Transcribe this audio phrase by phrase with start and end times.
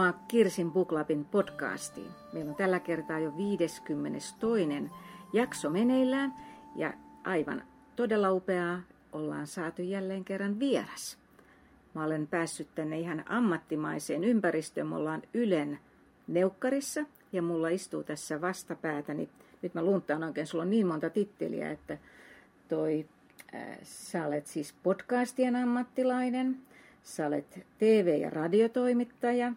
[0.00, 2.10] Tervetuloa Kirsin Buklabin podcastiin.
[2.32, 4.34] Meillä on tällä kertaa jo 52.
[5.32, 6.34] jakso meneillään
[6.76, 6.92] ja
[7.24, 7.62] aivan
[7.96, 8.80] todella upeaa
[9.12, 11.18] ollaan saatu jälleen kerran vieras.
[11.94, 14.86] Mä olen päässyt tänne ihan ammattimaiseen ympäristöön.
[14.86, 15.78] Me ollaan Ylen
[16.28, 19.28] neukkarissa ja mulla istuu tässä vastapäätäni.
[19.62, 21.98] Nyt mä luntaan oikein, sulla on niin monta titteliä, että
[22.68, 23.06] toi,
[23.54, 26.56] äh, sä olet siis podcastien ammattilainen,
[27.02, 29.52] Sä olet TV- ja radiotoimittaja,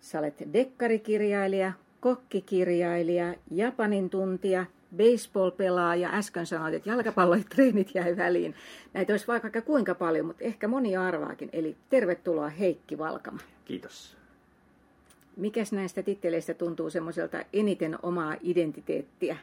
[0.00, 6.10] sä olet dekkarikirjailija, kokkikirjailija, japanin tuntija, baseball-pelaaja.
[6.12, 8.54] Äsken sanoit, että jalkapallotreenit jäi väliin.
[8.94, 11.50] Näitä olisi vaikka kuinka paljon, mutta ehkä moni arvaakin.
[11.52, 13.40] Eli tervetuloa Heikki Valkama.
[13.64, 14.16] Kiitos.
[15.36, 19.36] Mikäs näistä titteleistä tuntuu semmoiselta eniten omaa identiteettiä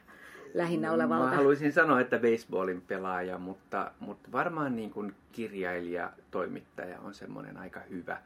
[0.54, 1.30] lähinnä olevalta?
[1.30, 7.58] Mä haluaisin sanoa, että baseballin pelaaja, mutta, mutta varmaan niin kuin kirjailija, toimittaja on semmoinen
[7.58, 8.18] aika hyvä,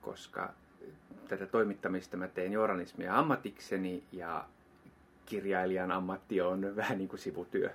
[0.00, 0.54] koska
[1.28, 4.44] tätä toimittamista mä teen journalismia ammatikseni ja
[5.26, 7.70] kirjailijan ammatti on vähän niin kuin sivutyö.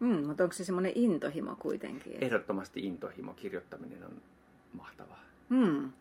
[0.00, 2.18] Mm, mutta onko se semmoinen intohimo kuitenkin?
[2.20, 3.34] Ehdottomasti intohimo.
[3.34, 4.12] Kirjoittaminen on
[4.72, 5.24] mahtavaa.
[5.48, 5.92] Mm.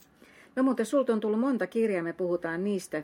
[0.56, 3.04] No mutta sulta on tullut monta kirjaa, me puhutaan niistä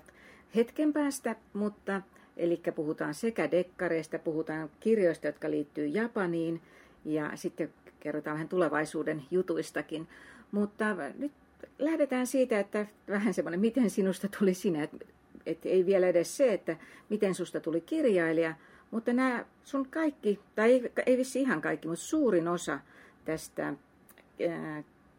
[0.55, 2.01] hetken päästä, mutta
[2.37, 6.61] Eli puhutaan sekä dekkareista, puhutaan kirjoista, jotka liittyy Japaniin
[7.05, 10.07] ja sitten kerrotaan vähän tulevaisuuden jutuistakin.
[10.51, 11.31] Mutta nyt
[11.79, 14.97] lähdetään siitä, että vähän semmoinen, miten sinusta tuli sinä, että,
[15.45, 16.77] että ei vielä edes se, että
[17.09, 18.55] miten susta tuli kirjailija,
[18.91, 22.79] mutta nämä sun kaikki, tai ei, ei vissi ihan kaikki, mutta suurin osa
[23.25, 23.73] tästä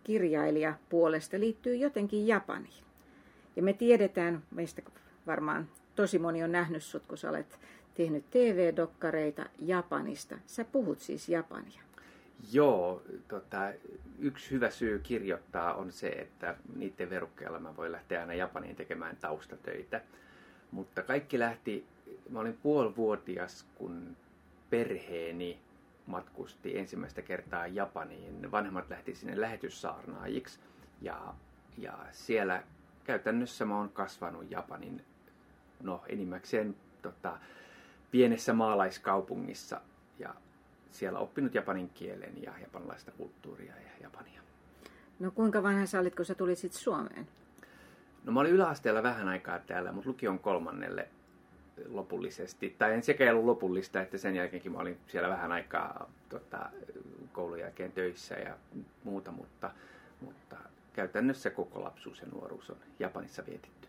[0.04, 2.84] kirjailijapuolesta liittyy jotenkin Japaniin.
[3.56, 4.82] Ja me tiedetään, meistä
[5.26, 7.58] varmaan tosi moni on nähnyt sut, kun sä olet
[7.94, 10.38] tehnyt TV-dokkareita Japanista.
[10.46, 11.83] Sä puhut siis Japania.
[12.52, 13.72] Joo, tota,
[14.18, 19.16] yksi hyvä syy kirjoittaa on se, että niiden verukkeella mä voin lähteä aina Japaniin tekemään
[19.16, 20.00] taustatöitä.
[20.70, 21.86] Mutta kaikki lähti,
[22.30, 24.16] mä olin puolivuotias, kun
[24.70, 25.58] perheeni
[26.06, 28.50] matkusti ensimmäistä kertaa Japaniin.
[28.52, 30.60] Vanhemmat lähti sinne lähetyssaarnaajiksi
[31.00, 31.34] ja,
[31.78, 32.62] ja siellä
[33.04, 35.04] käytännössä mä oon kasvanut Japanin
[35.82, 37.38] no enimmäkseen tota,
[38.10, 39.80] pienessä maalaiskaupungissa
[40.18, 40.34] ja
[40.94, 44.40] siellä oppinut japanin kielen ja japanilaista kulttuuria ja japania.
[45.18, 47.28] No kuinka vanha sä olit, kun sä tulit sitten Suomeen?
[48.24, 51.08] No mä olin yläasteella vähän aikaa täällä, mutta lukion kolmannelle
[51.88, 52.74] lopullisesti.
[52.78, 56.70] Tai en sekä ollut lopullista, että sen jälkeenkin mä olin siellä vähän aikaa tota,
[57.32, 58.56] koulun jälkeen töissä ja
[59.04, 59.70] muuta, mutta,
[60.20, 60.56] mutta
[60.92, 63.88] käytännössä koko lapsuus ja nuoruus on Japanissa vietitty.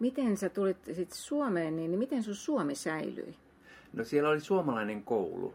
[0.00, 3.36] Miten sä tulit sit Suomeen, niin miten sun Suomi säilyi?
[3.92, 5.54] No siellä oli suomalainen koulu,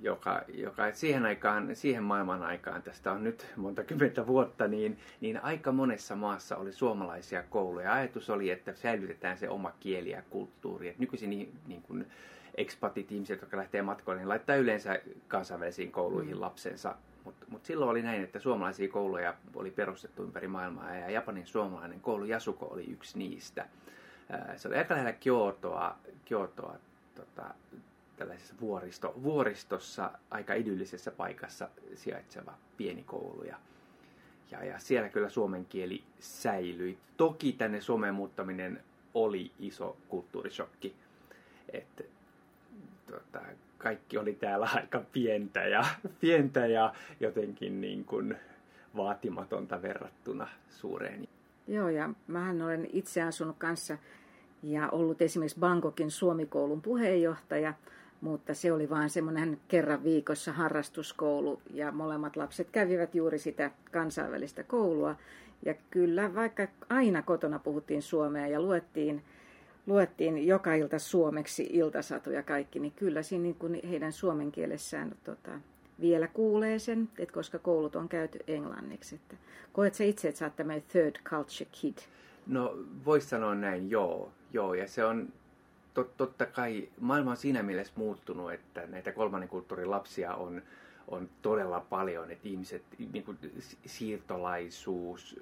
[0.00, 5.44] joka, joka siihen aikaan, siihen maailman aikaan, tästä on nyt monta kymmentä vuotta, niin, niin
[5.44, 7.92] aika monessa maassa oli suomalaisia kouluja.
[7.92, 10.88] Ajatus oli, että säilytetään se oma kieli ja kulttuuri.
[10.88, 12.06] Et nykyisin niin, niin kuin
[12.54, 16.40] expatit ihmiset, jotka lähtee matkoille, niin laittaa yleensä kansainvälisiin kouluihin mm.
[16.40, 16.94] lapsensa
[17.26, 22.00] mutta mut silloin oli näin, että suomalaisia kouluja oli perustettu ympäri maailmaa ja Japanin suomalainen
[22.00, 23.66] koulu Yasuko oli yksi niistä.
[24.56, 26.76] Se oli aika lähellä Kyotoa, Kyotoa
[27.14, 27.54] tota,
[28.16, 33.42] tällaisessa vuoristo, vuoristossa, aika idyllisessä paikassa sijaitseva pieni koulu.
[33.42, 33.56] Ja,
[34.50, 36.98] ja, ja siellä kyllä suomen kieli säilyi.
[37.16, 38.80] Toki tänne Suomeen muuttaminen
[39.14, 40.94] oli iso kulttuurishokki.
[41.72, 42.04] että
[43.06, 43.40] tota,
[43.78, 45.84] kaikki oli täällä aika pientä ja,
[46.20, 48.36] pientä ja jotenkin niin kuin
[48.96, 51.28] vaatimatonta verrattuna suureen.
[51.68, 53.98] Joo, ja mähän olen itse asunut kanssa
[54.62, 57.74] ja ollut esimerkiksi Bangkokin Suomikoulun puheenjohtaja,
[58.20, 64.62] mutta se oli vain semmoinen kerran viikossa harrastuskoulu ja molemmat lapset kävivät juuri sitä kansainvälistä
[64.62, 65.16] koulua.
[65.64, 69.22] Ja kyllä, vaikka aina kotona puhuttiin suomea ja luettiin
[69.86, 75.50] luettiin joka ilta suomeksi iltasatuja kaikki, niin kyllä siinä niin kuin heidän suomen kielessään tota,
[76.00, 79.14] vielä kuulee sen, että koska koulut on käyty englanniksi.
[79.14, 79.36] Että
[79.72, 81.98] koet sä itse, että sä oot tämmöinen third culture kid?
[82.46, 84.32] No, voisi sanoa näin, joo.
[84.52, 85.28] joo ja se on
[85.96, 90.62] tot, totta kai, maailma on siinä mielessä muuttunut, että näitä kolmannen kulttuurin lapsia on,
[91.08, 92.82] on todella paljon, että ihmiset,
[93.12, 93.38] niin kuin
[93.86, 95.40] siirtolaisuus,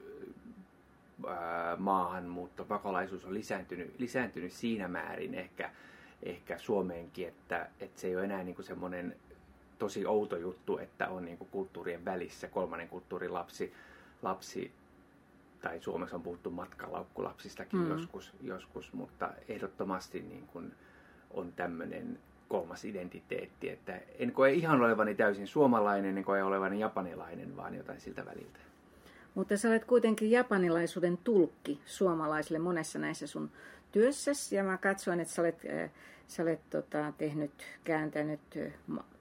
[1.78, 5.70] maahanmuutto, pakolaisuus on lisääntynyt, lisääntynyt siinä määrin ehkä,
[6.22, 9.16] ehkä Suomeenkin, että, että se ei ole enää niin kuin semmoinen
[9.78, 13.72] tosi outo juttu, että on niin kuin kulttuurien välissä kolmannen kulttuurin lapsi,
[14.22, 14.72] lapsi
[15.64, 17.90] tai Suomessa on puhuttu matkalaukkulapsistakin mm.
[17.90, 20.72] joskus, joskus, mutta ehdottomasti niin kuin
[21.30, 22.18] on tämmöinen
[22.48, 28.00] kolmas identiteetti, että en koe ihan olevani täysin suomalainen, en koe olevani japanilainen, vaan jotain
[28.00, 28.58] siltä väliltä.
[29.34, 33.50] Mutta sä olet kuitenkin japanilaisuuden tulkki suomalaisille monessa näissä sun
[33.92, 34.56] työssäsi.
[34.56, 35.90] Ja mä katsoin, että sä olet, äh,
[36.28, 37.50] sä olet tota, tehnyt,
[37.84, 38.40] kääntänyt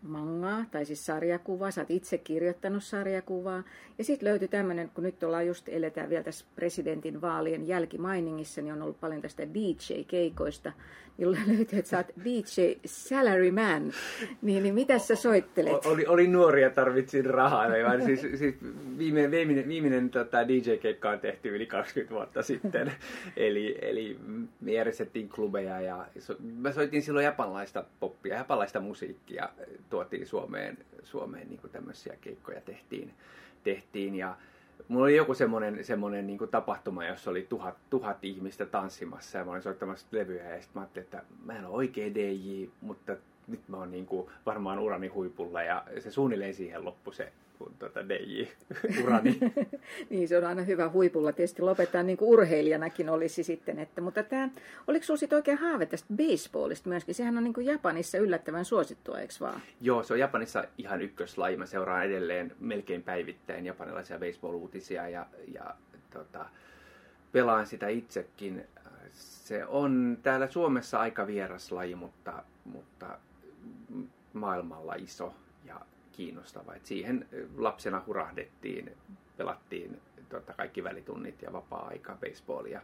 [0.01, 1.71] mangaa, tai siis sarjakuvaa.
[1.71, 3.63] Sä oot itse kirjoittanut sarjakuvaa.
[3.97, 8.73] Ja sitten löytyi tämmöinen, kun nyt ollaan just, eletään vielä tässä presidentin vaalien jälkimainingissa, niin
[8.73, 10.71] on ollut paljon tästä DJ-keikoista.
[11.17, 13.91] Niin löytyi, että sä oot DJ Salaryman.
[14.41, 15.85] Niin, niin mitä sä soittelet?
[15.85, 17.65] Oli, oli nuori ja tarvitsin rahaa.
[18.05, 18.55] siis, siis
[18.97, 22.91] viimeinen, viimeinen, viimeinen tota, DJ-keikka on tehty yli 20 vuotta sitten.
[23.37, 24.17] eli, eli
[24.61, 29.49] me järjestettiin klubeja ja so, mä soitin silloin japanlaista poppia, japanlaista musiikkia
[29.89, 33.13] tuotiin Suomeen, Suomeen niin tämmöisiä keikkoja tehtiin,
[33.63, 34.15] tehtiin.
[34.15, 34.37] Ja
[34.87, 39.51] mulla oli joku semmoinen, semmoinen niin tapahtuma, jossa oli tuhat, tuhat ihmistä tanssimassa ja mä
[39.51, 43.15] olin soittamassa levyjä ja sitten mä ajattelin, että mä en ole oikea DJ, mutta
[43.47, 47.31] nyt mä oon niin kuin varmaan urani huipulla ja se suunnilleen siihen loppu se
[47.79, 49.39] tuota DJ-urani.
[50.09, 53.79] niin, se on aina hyvä huipulla tietysti lopettaa, niin kuin urheilijanakin olisi sitten.
[53.79, 54.49] Että, mutta tämä,
[54.87, 57.15] oliko sinulla sitten oikein haave tästä baseballista myöskin?
[57.15, 59.61] Sehän on niin kuin Japanissa yllättävän suosittua, eikö vaan?
[59.81, 61.57] Joo, se on Japanissa ihan ykköslaji.
[61.57, 65.75] Mä seuraan edelleen melkein päivittäin japanilaisia baseball-uutisia ja, ja
[66.13, 66.45] tota,
[67.31, 68.63] pelaan sitä itsekin.
[69.13, 73.17] Se on täällä Suomessa aika vieras laji, mutta, mutta
[74.33, 75.33] maailmalla iso
[76.13, 76.75] kiinnostava.
[76.75, 77.27] Et siihen
[77.57, 78.91] lapsena hurahdettiin,
[79.37, 82.81] pelattiin tota, kaikki välitunnit ja vapaa-aika baseballia.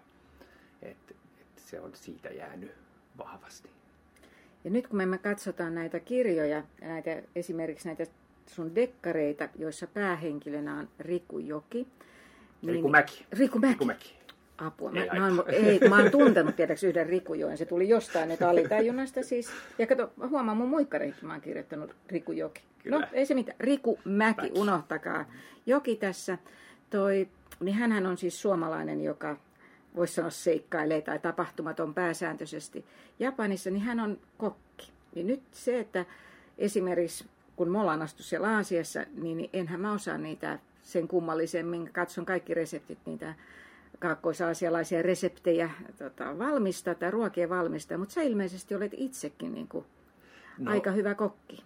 [0.81, 0.97] Et,
[1.41, 2.71] et se on siitä jäänyt
[3.17, 3.69] vahvasti.
[4.63, 8.05] Ja nyt kun me katsotaan näitä kirjoja, näitä, esimerkiksi näitä
[8.47, 11.87] sun dekkareita, joissa päähenkilönä on Riku Joki.
[12.61, 13.25] Niin, Riku Mäki.
[13.31, 13.73] Riku Mäki.
[13.73, 14.18] Riku Mäki.
[14.61, 14.91] Apua.
[14.91, 17.57] Mä, ei, mä, oon, ei, mä oon tuntenut tietääks yhden Rikujoen.
[17.57, 19.49] Se tuli jostain nyt alitajunnasta siis.
[19.77, 22.61] Ja kato, huomaa mun muikkareihin mä oon kirjoittanut Rikujoki.
[22.83, 22.99] Kyllä.
[22.99, 23.57] No ei se mitään.
[23.59, 24.59] Riku Mäki, Mäki.
[24.59, 25.25] unohtakaa.
[25.65, 26.37] Joki tässä.
[26.89, 27.27] Toi,
[27.59, 29.37] niin hänhän on siis suomalainen, joka
[29.95, 32.85] voisi sanoa seikkailee tai tapahtumaton pääsääntöisesti.
[33.19, 34.91] Japanissa, niin hän on kokki.
[35.15, 36.05] Niin nyt se, että
[36.57, 37.25] esimerkiksi
[37.55, 41.89] kun me ollaan astu siellä Aasiassa, niin enhän mä osaa niitä sen kummallisemmin.
[41.93, 43.33] Katson kaikki reseptit, niitä
[43.99, 49.85] kaakkoisaasialaisia reseptejä tota, valmistaa tai ruokia valmistaa, mutta sä ilmeisesti olet itsekin niin kuin
[50.57, 51.63] no, aika hyvä kokki.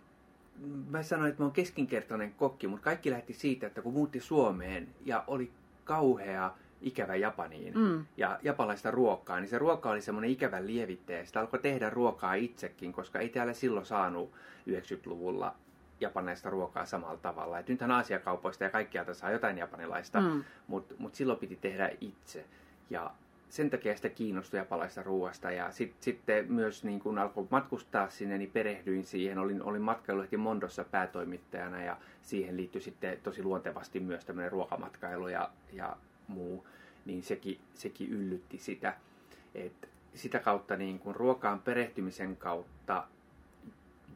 [0.89, 4.88] Mä sanoin, että mä oon keskinkertainen kokki, mutta kaikki lähti siitä, että kun muutti Suomeen
[5.06, 5.51] ja oli
[5.83, 8.06] kauhea ikävä Japaniin mm.
[8.18, 11.25] ja japalaista ruokaa, niin se ruoka oli semmoinen ikävä lievittäjä.
[11.25, 14.31] Sitä alkoi tehdä ruokaa itsekin, koska ei täällä silloin saanut
[14.69, 15.56] 90-luvulla
[16.00, 17.60] japanilaista ruokaa samalla tavalla.
[17.60, 20.44] Et nythän Aasiakaupoista ja kaikkialta saa jotain japanilaista, mm.
[20.68, 22.45] mutta mut silloin piti tehdä itse.
[22.90, 23.12] Ja
[23.50, 28.38] sen takia sitä kiinnostui japalaista ruoasta ja sit, sitten myös niin kun alkoi matkustaa sinne,
[28.38, 29.38] niin perehdyin siihen.
[29.38, 35.50] Olin, olin matkailulehti Mondossa päätoimittajana ja siihen liittyi sitten tosi luontevasti myös tämmöinen ruokamatkailu ja,
[35.74, 35.98] ja
[36.28, 36.68] muu,
[37.06, 38.95] niin sekin, sekin yllytti sitä.
[39.56, 43.07] Et sitä kautta niin kun ruokaan perehtymisen kautta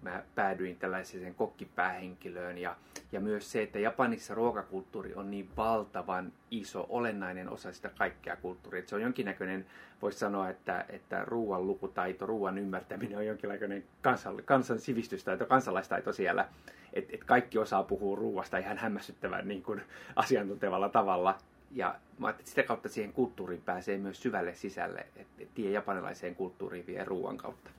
[0.02, 2.76] mä päädyin tällaiseen kokkipäähenkilöön ja,
[3.12, 8.80] ja myös se, että Japanissa ruokakulttuuri on niin valtavan iso, olennainen osa sitä kaikkea kulttuuria.
[8.80, 9.66] Että se on jonkinnäköinen,
[10.02, 16.48] voisi sanoa, että, että ruoan lukutaito, ruoan ymmärtäminen on jonkinlainen kansan, kansan sivistystaito, kansalaistaito siellä.
[16.94, 19.82] Että et kaikki osaa puhua ruoasta ihan hämmästyttävän niin kuin
[20.16, 21.38] asiantuntevalla tavalla.
[21.72, 26.88] Ja mä että sitä kautta siihen kulttuuriin pääsee myös syvälle sisälle, että tie japanilaiseen kulttuuriin
[26.88, 27.70] vie ruoan kautta.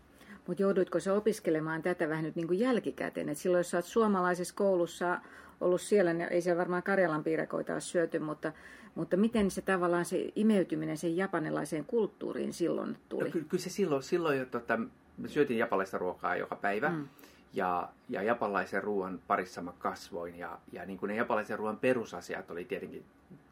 [0.49, 3.29] Mutta jouduitko sä opiskelemaan tätä vähän nyt niin kuin jälkikäteen?
[3.29, 5.21] Et silloin jos sä oot suomalaisessa koulussa
[5.61, 8.53] ollut siellä, niin ei siellä varmaan Karjalan piirakoita ole syöty, mutta,
[8.95, 13.25] mutta miten se tavallaan se imeytyminen sen japanilaiseen kulttuuriin silloin tuli?
[13.25, 14.79] No, kyllä, kyllä se silloin, silloin jo, tota,
[15.19, 16.89] me syötiin japanilaista ruokaa joka päivä.
[16.89, 17.09] Mm.
[17.53, 22.51] Ja, ja japanlaisen ruoan parissa mä kasvoin ja, ja niin kuin ne japanlaisen ruoan perusasiat
[22.51, 23.05] oli tietenkin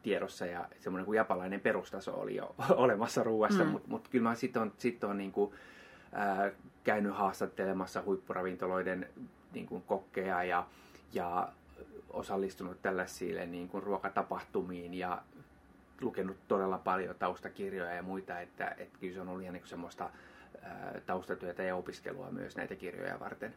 [0.03, 3.69] tiedossa ja semmoinen kuin japalainen perustaso oli jo olemassa ruoassa, mm.
[3.69, 5.53] mutta mut kyllä mä sitten on, sit on niin kuin,
[6.11, 6.51] ää,
[6.87, 9.09] käynyt haastattelemassa huippuravintoloiden
[9.53, 10.67] niin kuin kokkeja ja,
[11.13, 11.49] ja
[12.09, 15.21] osallistunut tällaisiin niin kuin ruokatapahtumiin ja
[16.01, 20.09] lukenut todella paljon taustakirjoja ja muita, että, että kyllä se on ollut ihan niin semmoista
[21.05, 23.53] taustatyötä ja opiskelua myös näitä kirjoja varten.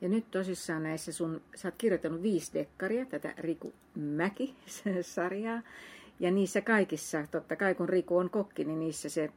[0.00, 5.62] Ja nyt tosissaan näissä sun, sä oot kirjoittanut viisi dekkaria, tätä Riku Mäki-sarjaa.
[6.20, 9.30] Ja niissä kaikissa, totta kai kun Riku on kokki, niin niissä se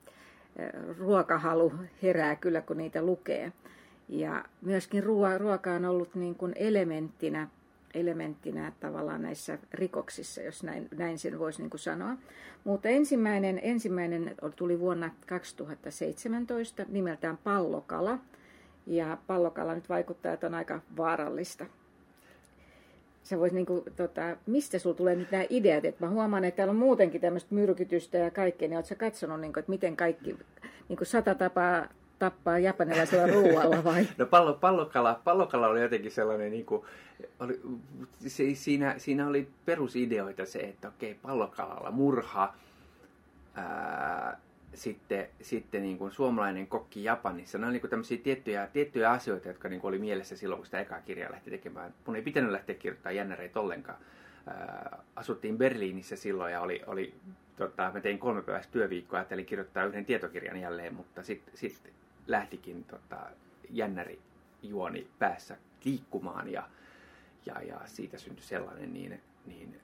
[0.98, 3.54] ruokahalu herää kyllä, kun niitä lukee.
[4.10, 7.48] Ja myöskin ruoa, ruoka on ollut niin kuin elementtinä,
[7.94, 12.18] elementtinä tavallaan näissä rikoksissa, jos näin, näin sen voisi niin kuin sanoa.
[12.64, 18.20] Mutta ensimmäinen, ensimmäinen tuli vuonna 2017 nimeltään Pallokala.
[18.88, 21.66] Ja pallokala nyt vaikuttaa, että on aika vaarallista.
[23.24, 25.86] Sä vois niinku, tota, mistä sulla tulee nyt nämä ideat?
[25.86, 29.60] Et mä huomaan, että täällä on muutenkin tämmöistä myrkytystä ja kaikkea, niin ootko katsonut, niinku,
[29.60, 30.38] että miten kaikki
[30.90, 31.88] niinku sata tapaa
[32.22, 34.08] tappaa japanilaisella ruoalla vai?
[34.18, 36.82] No pallo, pallokala, pallokala oli jotenkin sellainen, niin kuin,
[37.40, 37.62] oli,
[38.28, 42.54] se, siinä, siinä oli perusideoita se, että okei, pallokalalla murha,
[43.56, 44.40] ää,
[44.74, 47.58] sitten, sitten niin kuin suomalainen kokki Japanissa.
[47.58, 50.66] Ne on niin kuin tämmöisiä tiettyjä, tiettyjä asioita, jotka niin kuin oli mielessä silloin, kun
[50.66, 51.94] sitä ekaa kirjaa lähti tekemään.
[52.06, 53.98] Mun ei pitänyt lähteä kirjoittamaan jännäreitä ollenkaan.
[55.16, 57.14] Asuttiin Berliinissä silloin ja oli, oli
[57.56, 61.94] tota, mä tein kolme päiväistä työviikkoa, ajattelin kirjoittaa yhden tietokirjan jälleen, mutta sitten sit
[62.28, 63.18] lähtikin tota,
[63.70, 64.20] jännäri
[64.64, 66.70] juoni päässä liikkumaan ja,
[67.46, 69.80] ja, ja siitä syntyi sellainen, niin, niin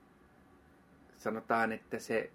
[1.18, 2.30] sanotaan, että se,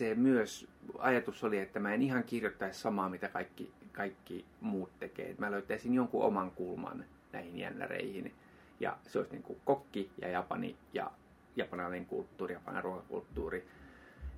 [0.00, 0.66] se myös
[0.98, 5.34] ajatus oli, että mä en ihan kirjoittaisi samaa, mitä kaikki, kaikki muut tekee.
[5.38, 8.34] Mä löytäisin jonkun oman kulman näihin jännäreihin.
[8.80, 11.10] Ja se olisi niin kuin kokki ja Japani ja
[11.56, 13.66] japanilainen kulttuuri, japanilainen ruokakulttuuri.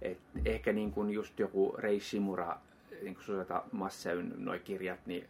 [0.02, 2.58] Et ehkä niin kuin just joku Rei Shimura,
[3.02, 5.28] niin kuin Susata Masseyn noi kirjat, niin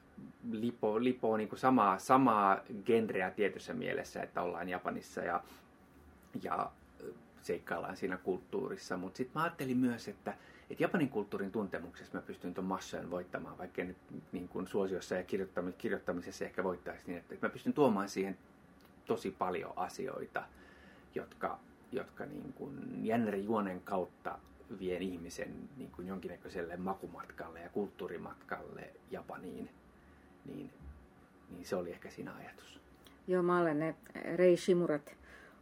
[0.53, 5.43] lipo, lipo niin kuin samaa, samaa genreä tietyssä mielessä, että ollaan Japanissa ja,
[6.43, 6.71] ja
[7.43, 8.97] seikkaillaan siinä kulttuurissa.
[8.97, 10.35] Mutta sitten mä ajattelin myös, että,
[10.71, 13.97] että Japanin kulttuurin tuntemuksessa mä pystyn tuon Massojen voittamaan, vaikka nyt
[14.33, 15.25] niin kuin suosiossa ja
[15.79, 18.39] kirjoittamisessa ehkä voittaisi niin, että, että mä pystyn tuomaan siihen
[19.07, 20.43] tosi paljon asioita,
[21.15, 21.59] jotka,
[21.93, 24.39] jotka niin kuin juonen kautta
[24.79, 29.71] vien ihmisen niin kuin jonkinnäköiselle makumatkalle ja kulttuurimatkalle Japaniin,
[30.45, 30.71] niin,
[31.51, 32.81] niin se oli ehkä siinä ajatus.
[33.27, 33.95] Joo, mä olen ne
[34.37, 35.17] Rei Shimurat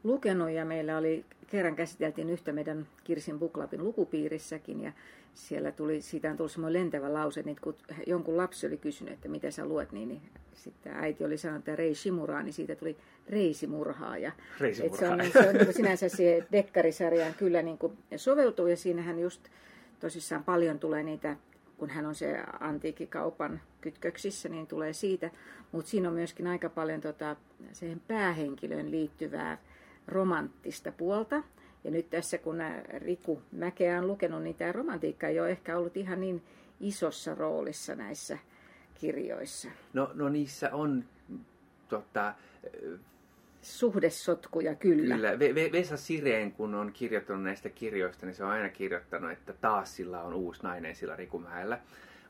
[0.05, 4.93] lukenut ja meillä oli, kerran käsiteltiin yhtä meidän Kirsin Buklapin lukupiirissäkin ja
[5.35, 7.77] siellä tuli, siitä on tullut semmoinen lentävä lause, niin kun
[8.07, 10.23] jonkun lapsi oli kysynyt, että mitä sä luet, niin, niin
[10.55, 12.97] sitten äiti oli sanonut, että Rei Shimuraa, niin siitä tuli
[13.29, 14.33] Reisimurhaaja.
[14.61, 15.31] Reisimurhaaja.
[15.31, 19.49] se on, se on niin sinänsä siihen dekkarisarjaan kyllä niin kuin soveltuu ja siinähän just
[20.01, 21.37] tosissaan paljon tulee niitä
[21.81, 25.31] kun hän on se antiikkikaupan kytköksissä, niin tulee siitä.
[25.73, 27.37] Mutta siinä on myöskin aika paljon tota,
[27.73, 29.59] siihen päähenkilöön liittyvää
[30.11, 31.43] romanttista puolta.
[31.85, 32.59] Ja nyt tässä kun
[32.99, 36.43] Riku Mäkeä on lukenut, niin tämä romantiikka ei ole ehkä ollut ihan niin
[36.81, 38.39] isossa roolissa näissä
[39.01, 39.69] kirjoissa.
[39.93, 41.05] No, no niissä on
[41.89, 42.35] tota,
[43.63, 45.15] suhdesotkuja kyllä.
[45.15, 45.39] Kyllä.
[45.73, 50.23] Vesa Sireen, kun on kirjoittanut näistä kirjoista, niin se on aina kirjoittanut, että taas sillä
[50.23, 51.79] on uusi nainen sillä Rikumäellä.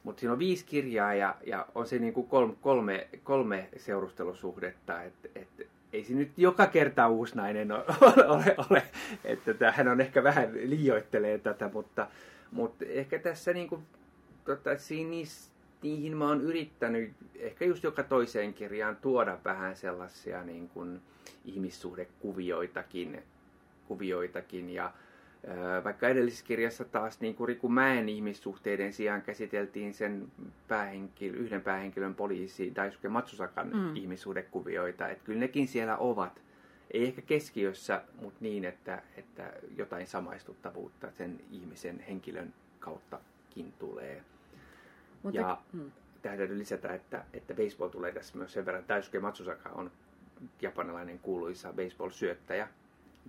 [0.03, 5.03] Mutta siinä on viisi kirjaa ja, ja on se niin kuin kolme, kolme, kolme seurustelusuhdetta.
[5.03, 7.85] Että et, ei se nyt joka kerta uusi nainen ole,
[8.27, 8.83] ole, ole.
[9.25, 12.07] että hän on ehkä vähän liioittelee tätä, mutta,
[12.53, 13.83] mutta ehkä tässä niin kuin,
[14.45, 15.17] tota, siinä,
[15.83, 21.01] niihin mä oon yrittänyt ehkä just joka toiseen kirjaan tuoda vähän sellaisia niin kuin
[21.45, 23.23] ihmissuhdekuvioitakin
[23.91, 24.93] kuvioitakin ja
[25.85, 30.33] vaikka edellisessä kirjassa taas niin kuin Riku Mäen ihmissuhteiden sijaan käsiteltiin sen
[30.69, 33.97] päähenkilö, yhden päähenkilön poliisi Daisuke Matsusakan mm.
[33.97, 36.43] ihmissuhdekuvioita, että kyllä nekin siellä ovat.
[36.91, 44.23] Ei ehkä keskiössä, mutta niin, että, että jotain samaistuttavuutta sen ihmisen henkilön kauttakin tulee.
[45.23, 45.91] Mutta, ja mm.
[46.23, 48.85] tähän täytyy lisätä, että, että baseball tulee tässä myös sen verran.
[48.89, 49.91] Daisuke Matsusaka on
[50.63, 52.69] japanilainen kuuluisa baseball-syöttäjä,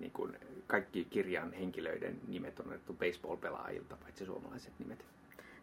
[0.01, 5.05] niin kuin kaikki kirjan henkilöiden nimet on otettu baseball-pelaajilta, paitsi suomalaiset nimet.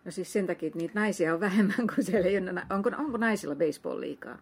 [0.04, 2.62] No siis sen takia, että niitä naisia on vähemmän kuin siellä ei ole.
[2.70, 4.38] Onko, onko naisilla baseball liikaa?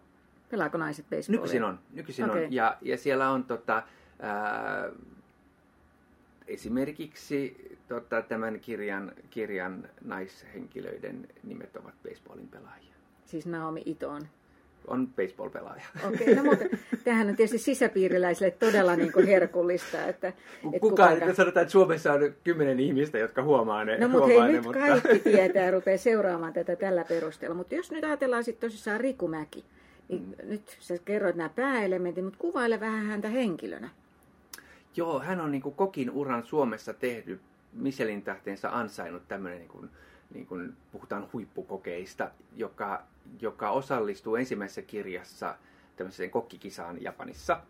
[0.49, 1.41] Pelaako naiset baseballia?
[1.41, 1.79] Nykyisin on.
[1.93, 2.45] Nykyisin okay.
[2.45, 2.53] on.
[2.53, 3.83] Ja, ja siellä on tota,
[4.19, 4.89] ää,
[6.47, 12.95] esimerkiksi tota, tämän kirjan, kirjan naishenkilöiden nimet ovat baseballin pelaajia.
[13.25, 14.09] Siis Naomi Ito
[14.87, 15.83] on baseball-pelaaja.
[16.07, 16.65] Okei, okay, no mutta
[17.03, 20.05] tämähän on tietysti sisäpiiriläisille todella niin kuin herkullista.
[20.05, 21.33] Että, että Kukaan, kuka...
[21.33, 23.97] sanotaan, että Suomessa on kymmenen ihmistä, jotka huomaa ne.
[23.97, 24.79] No mutta hei, ne, nyt mutta...
[24.79, 27.55] kaikki tietää ja rupeaa seuraamaan tätä tällä perusteella.
[27.55, 29.65] Mutta jos nyt ajatellaan sitten tosissaan Riku Mäki,
[30.09, 30.49] niin mm.
[30.49, 33.89] nyt sä kerroit nämä pääelementit, mutta kuvaile vähän häntä henkilönä.
[34.95, 37.41] Joo, hän on niin kuin kokin uran Suomessa tehnyt
[37.73, 39.89] Michelin tähteensä ansainnut tämmöinen niin kuin,
[40.33, 43.03] niin kuin puhutaan huippukokeista, joka,
[43.41, 45.55] joka osallistuu ensimmäisessä kirjassa
[45.95, 47.61] tämmöiseen kokkikisaan Japanissa.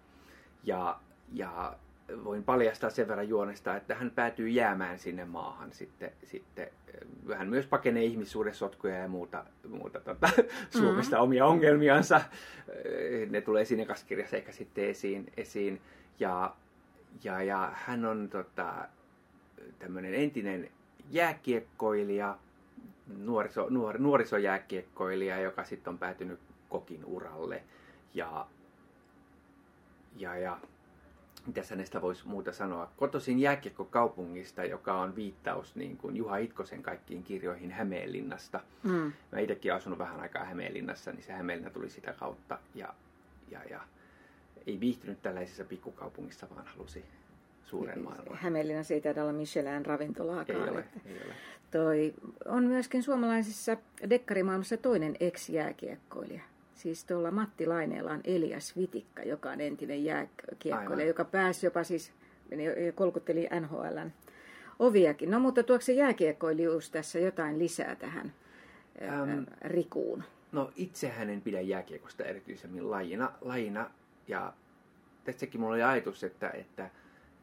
[0.63, 0.99] Ja,
[1.33, 1.75] ja
[2.23, 6.67] voin paljastaa sen verran juonesta, että hän päätyy jäämään sinne maahan sitten, sitten
[7.37, 10.29] hän myös pakenee ihmissuudessotkuja ja muuta, muuta tota,
[10.77, 11.23] Suomesta mm-hmm.
[11.23, 12.21] omia ongelmiansa.
[13.29, 15.31] Ne tulee siinä kirjassa ehkä sitten esiin.
[15.37, 15.81] esiin.
[16.19, 16.55] Ja,
[17.23, 18.73] ja, ja hän on tota,
[19.79, 20.69] tämmöinen entinen
[21.11, 22.37] jääkiekkoilija,
[23.17, 27.63] nuoriso, nuor, nuorisojääkiekkoilija, joka sitten on päätynyt kokin uralle.
[28.13, 28.47] Ja,
[30.15, 30.59] ja, ja
[31.47, 37.23] mitä hänestä voisi muuta sanoa, kotoisin jääkiekkokaupungista, joka on viittaus niin kuin Juha Itkosen kaikkiin
[37.23, 38.59] kirjoihin Hämeenlinnasta.
[38.83, 39.13] Mm.
[39.31, 42.59] Mä itsekin asunut vähän aikaa Hämeenlinnassa, niin se Hämeenlinna tuli sitä kautta.
[42.75, 42.93] Ja,
[43.51, 43.81] ja, ja
[44.67, 47.05] ei viihtynyt tällaisessa pikkukaupungissa, vaan halusi
[47.67, 48.37] suuren maailman.
[48.37, 50.63] Hämeenlinnassa ei taida olla Michelin ravintolaakaan.
[50.63, 51.33] Ei ole, ei ole.
[51.71, 52.13] Toi
[52.45, 53.77] on myöskin suomalaisessa
[54.09, 56.41] dekkarimaailmassa toinen ex-jääkiekkoilija.
[56.73, 62.11] Siis tuolla Matti Laineella on Elias Vitikka, joka on entinen jääkiekkoilija, joka pääsi jopa siis,
[62.95, 64.11] kolkutteli NHLn
[64.79, 65.31] oviakin.
[65.31, 68.33] No mutta tuokse jääkiekkoilijuus tässä jotain lisää tähän
[69.01, 70.23] ähm, Rikuun?
[70.51, 73.89] No itsehän en pidä jääkiekosta erityisemmin lajina, lajina
[74.27, 74.53] ja
[75.23, 76.89] tässäkin mulla oli ajatus, että, että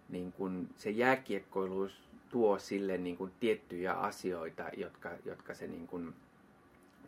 [0.08, 6.14] niin kun se jääkiekkoiluus tuo sille niin kun tiettyjä asioita, jotka, jotka se niin kun,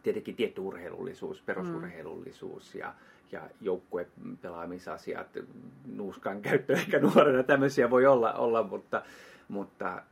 [0.02, 2.94] tietenkin tietty urheilullisuus, perusurheilullisuus ja,
[3.32, 5.26] ja joukkuepelaamisasiat,
[5.86, 9.02] nuuskan käyttö ehkä nuorena, tämmöisiä voi olla, olla mutta,
[9.48, 10.02] mutta äh,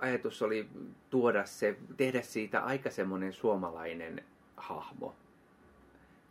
[0.00, 0.68] ajatus oli
[1.10, 4.24] tuoda se, tehdä siitä aika semmoinen suomalainen
[4.56, 5.14] hahmo.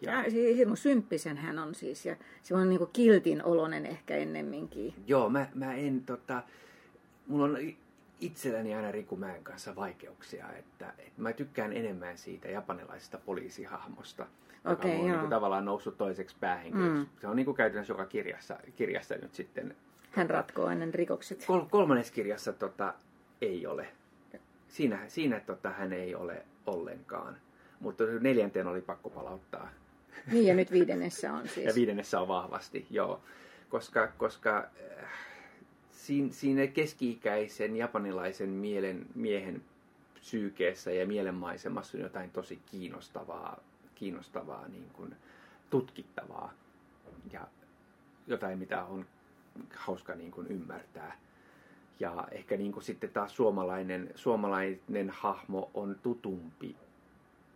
[0.01, 4.93] Ja, ja hirmu symppisen hän on siis, ja se on niin kiltin olonen ehkä ennemminkin.
[5.07, 6.43] Joo, mä, mä en tota,
[7.27, 7.57] mulla on
[8.19, 14.71] itselläni aina Riku Mäen kanssa vaikeuksia, että, että mä tykkään enemmän siitä japanilaisesta poliisihahmosta, okay,
[14.71, 17.03] joka on niin kuin, tavallaan noussut toiseksi päähenkilöksi.
[17.03, 17.05] Mm.
[17.21, 19.75] Se on niin kuin käytännössä joka kirjassa, kirjassa nyt sitten.
[20.11, 21.43] Hän ratkoo ennen rikokset.
[21.47, 22.93] Kol, kolmannessa kirjassa tota,
[23.41, 23.87] ei ole.
[24.67, 27.37] Siinä, siinä tota, hän ei ole ollenkaan.
[27.79, 29.69] Mutta neljänteen oli pakko palauttaa.
[30.31, 31.65] Niin ja nyt viidennessä on siis.
[31.65, 33.21] ja viidennessä on vahvasti, joo.
[33.69, 34.69] Koska, koska
[36.31, 39.61] siinä keski-ikäisen japanilaisen mielen, miehen
[40.19, 43.59] psyykeessä ja mielenmaisemassa on jotain tosi kiinnostavaa,
[43.95, 45.15] kiinnostavaa niin kuin
[45.69, 46.53] tutkittavaa
[47.31, 47.47] ja
[48.27, 49.05] jotain, mitä on
[49.75, 51.17] hauska niin kuin ymmärtää.
[51.99, 56.75] Ja ehkä niin kuin sitten taas suomalainen, suomalainen hahmo on tutumpi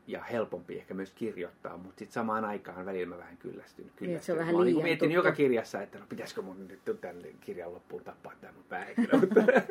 [0.08, 3.86] ja helpompi ehkä myös kirjoittaa, mutta sitten samaan aikaan välillä mä vähän kyllästyn.
[3.86, 4.08] kyllästyn.
[4.08, 7.22] Niin, se on vähän mä liian niin joka kirjassa, että no, pitäisikö mun nyt tämän
[7.42, 9.20] kirjan loppuun tappaa tämä päähenkilö.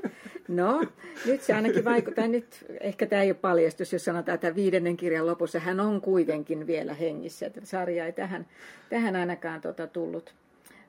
[0.48, 0.84] no,
[1.26, 2.26] nyt se ainakin vaikuttaa.
[2.26, 6.66] Nyt ehkä tämä ei ole paljastus, jos sanotaan, että viidennen kirjan lopussa hän on kuitenkin
[6.66, 7.46] vielä hengissä.
[7.46, 8.46] Että sarja ei tähän,
[8.90, 10.34] tähän ainakaan tota, tullut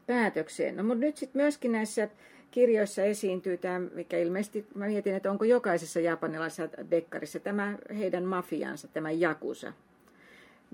[0.07, 0.75] päätökseen.
[0.75, 2.09] No, mutta nyt sitten myöskin näissä
[2.53, 8.87] kirjoissa esiintyy tämä, mikä ilmeisesti, mä mietin, että onko jokaisessa japanilaisessa dekkarissa tämä heidän mafiansa,
[8.87, 9.73] tämä Jakusa.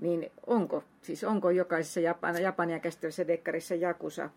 [0.00, 4.30] Niin onko, siis onko jokaisessa Japan, Japania käsittelyssä dekkarissa Jakusa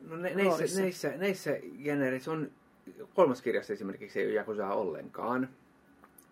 [0.00, 2.50] No ne, neissä, neissä, neissä genereissä on,
[3.14, 5.48] kolmas kirjassa esimerkiksi ei ole Jakusaa ollenkaan.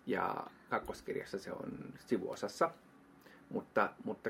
[0.07, 1.73] Ja kakkoskirjassa se on
[2.05, 2.71] sivuosassa.
[3.49, 4.29] Mutta, mutta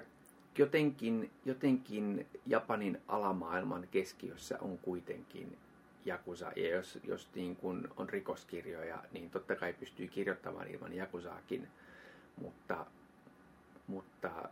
[0.57, 5.57] jotenkin, jotenkin Japanin alamaailman keskiössä on kuitenkin
[6.05, 6.51] Jakusa.
[6.55, 11.67] Ja jos, jos niin kun on rikoskirjoja, niin totta kai pystyy kirjoittamaan ilman Jakusaakin.
[12.41, 12.85] Mutta,
[13.87, 14.49] mutta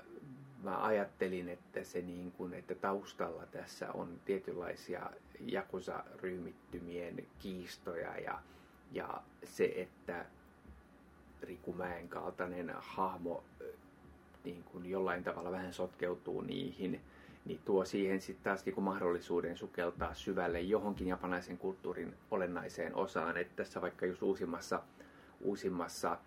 [0.64, 8.40] mä ajattelin, että, se niin kun, että taustalla tässä on tietynlaisia Jakusa-ryhmittymien kiistoja ja,
[8.92, 10.26] ja se, että
[11.42, 13.44] Riku Mäen kaltainen hahmo
[14.44, 17.02] niin kun jollain tavalla vähän sotkeutuu niihin–
[17.46, 23.38] niin tuo siihen sitten taas niin mahdollisuuden sukeltaa syvälle johonkin japanaisen kulttuurin olennaiseen osaan.
[23.38, 24.84] Että tässä vaikka just uusimmassa,
[25.42, 26.18] uusimmassa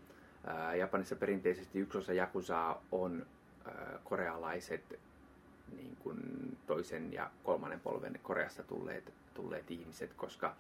[0.47, 3.27] ää, Japanissa perinteisesti yksi osa jakusaa on
[3.65, 4.99] ää, korealaiset
[5.77, 6.19] niin kuin
[6.67, 10.57] toisen ja kolmannen polven Koreasta tulleet, tulleet ihmiset, koska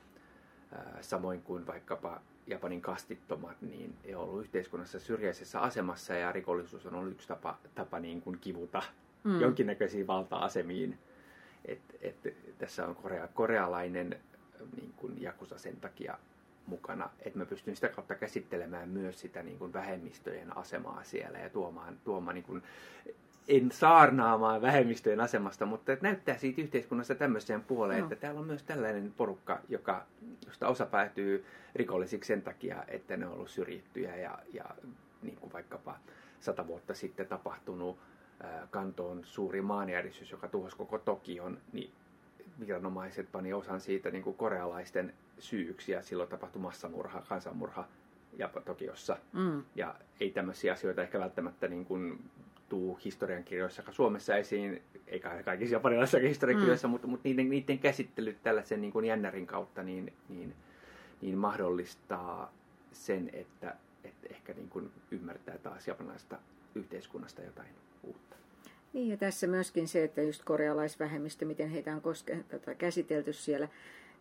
[0.73, 6.95] ää, samoin kuin vaikkapa Japanin kastittomat, niin ei ollut yhteiskunnassa syrjäisessä asemassa ja rikollisuus on
[6.95, 8.83] ollut yksi tapa, tapa niin kuin kivuta
[9.27, 9.41] mm.
[9.41, 10.99] jonkinnäköisiin valta-asemiin.
[11.65, 14.21] Et, et, tässä on korea, korealainen
[14.77, 16.19] niin kuin Jakusa sen takia
[16.67, 21.51] mukana, että mä pystyn sitä kautta käsittelemään myös sitä niin kuin vähemmistöjen asemaa siellä ja
[21.51, 22.63] tuomaan, tuomaan niin kuin,
[23.49, 28.07] en saarnaamaan vähemmistöjen asemasta, mutta että näyttää siitä yhteiskunnassa tämmöiseen puoleen, no.
[28.07, 30.07] että täällä on myös tällainen porukka, joka,
[30.47, 34.65] josta osa päätyy rikollisiksi sen takia, että ne on ollut syrjittyjä ja, ja
[35.23, 35.99] niin kuin vaikkapa
[36.41, 37.99] sata vuotta sitten tapahtunut
[38.71, 41.91] kantoon suuri maanjäristys, joka tuhosi koko Tokion, niin
[42.61, 47.89] viranomaiset pani osan siitä niin kuin korealaisten syyksi ja silloin tapahtui massamurha, kansanmurha
[48.39, 49.17] ja Tokiossa.
[49.33, 49.63] Mm.
[49.75, 52.31] Ja ei tämmöisiä asioita ehkä välttämättä niin kuin
[52.69, 56.91] tuu historiankirjoissa Suomessa esiin, eikä kaikissa japanilaisissa historiankirjoissa, mm.
[56.91, 60.55] mutta, mutta niiden, niiden käsittely tällaisen niin kuin jännärin kautta niin, niin,
[61.21, 62.53] niin mahdollistaa
[62.93, 66.39] sen, että, että ehkä niin kuin ymmärtää taas japanilaisesta
[66.75, 67.69] yhteiskunnasta jotain
[68.03, 68.37] uutta.
[68.93, 73.69] Niin ja tässä myöskin se, että just korealaisvähemmistö, miten heitä on koske, tätä käsitelty siellä,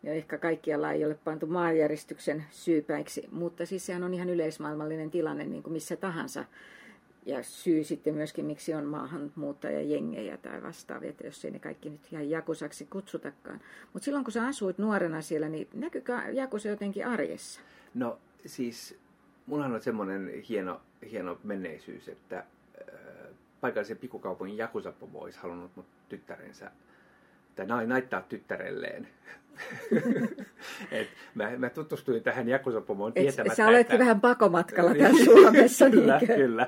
[0.02, 5.44] ja ehkä kaikkialla ei ole pantu maanjäristyksen syypäiksi, mutta siis sehän on ihan yleismaailmallinen tilanne
[5.44, 6.44] niin kuin missä tahansa.
[7.26, 12.12] Ja syy sitten myöskin, miksi on maahanmuuttajajengejä tai vastaavia, että jos ei ne kaikki nyt
[12.12, 13.60] ihan jakusaksi kutsutakaan.
[13.92, 17.60] Mutta silloin kun sä asuit nuorena siellä, niin näkyykö jakusa jotenkin arjessa?
[17.94, 18.98] No siis,
[19.46, 22.44] mullahan on semmoinen hieno, hieno menneisyys, että
[23.60, 26.70] paikallisen pikkukaupungin jakusapomo olisi halunnut mut tyttärensä
[27.56, 29.08] tai naittaa tyttärelleen.
[30.92, 33.54] Et mä, mä tutustuin tähän Jakusapomoon tietämättä.
[33.54, 33.98] Sä oletkin että...
[33.98, 35.90] vähän pakomatkalla täällä Suomessa.
[35.90, 36.66] kyllä, kyllä.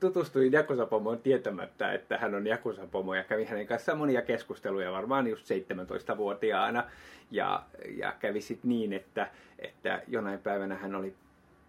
[0.00, 5.46] Tutustuin Jakusapomoon tietämättä, että hän on Jakusapomo ja kävin hänen kanssaan monia keskusteluja varmaan just
[5.50, 6.84] 17-vuotiaana.
[7.30, 7.62] Ja,
[7.96, 11.14] ja kävi sitten niin, että, että jonain päivänä hän oli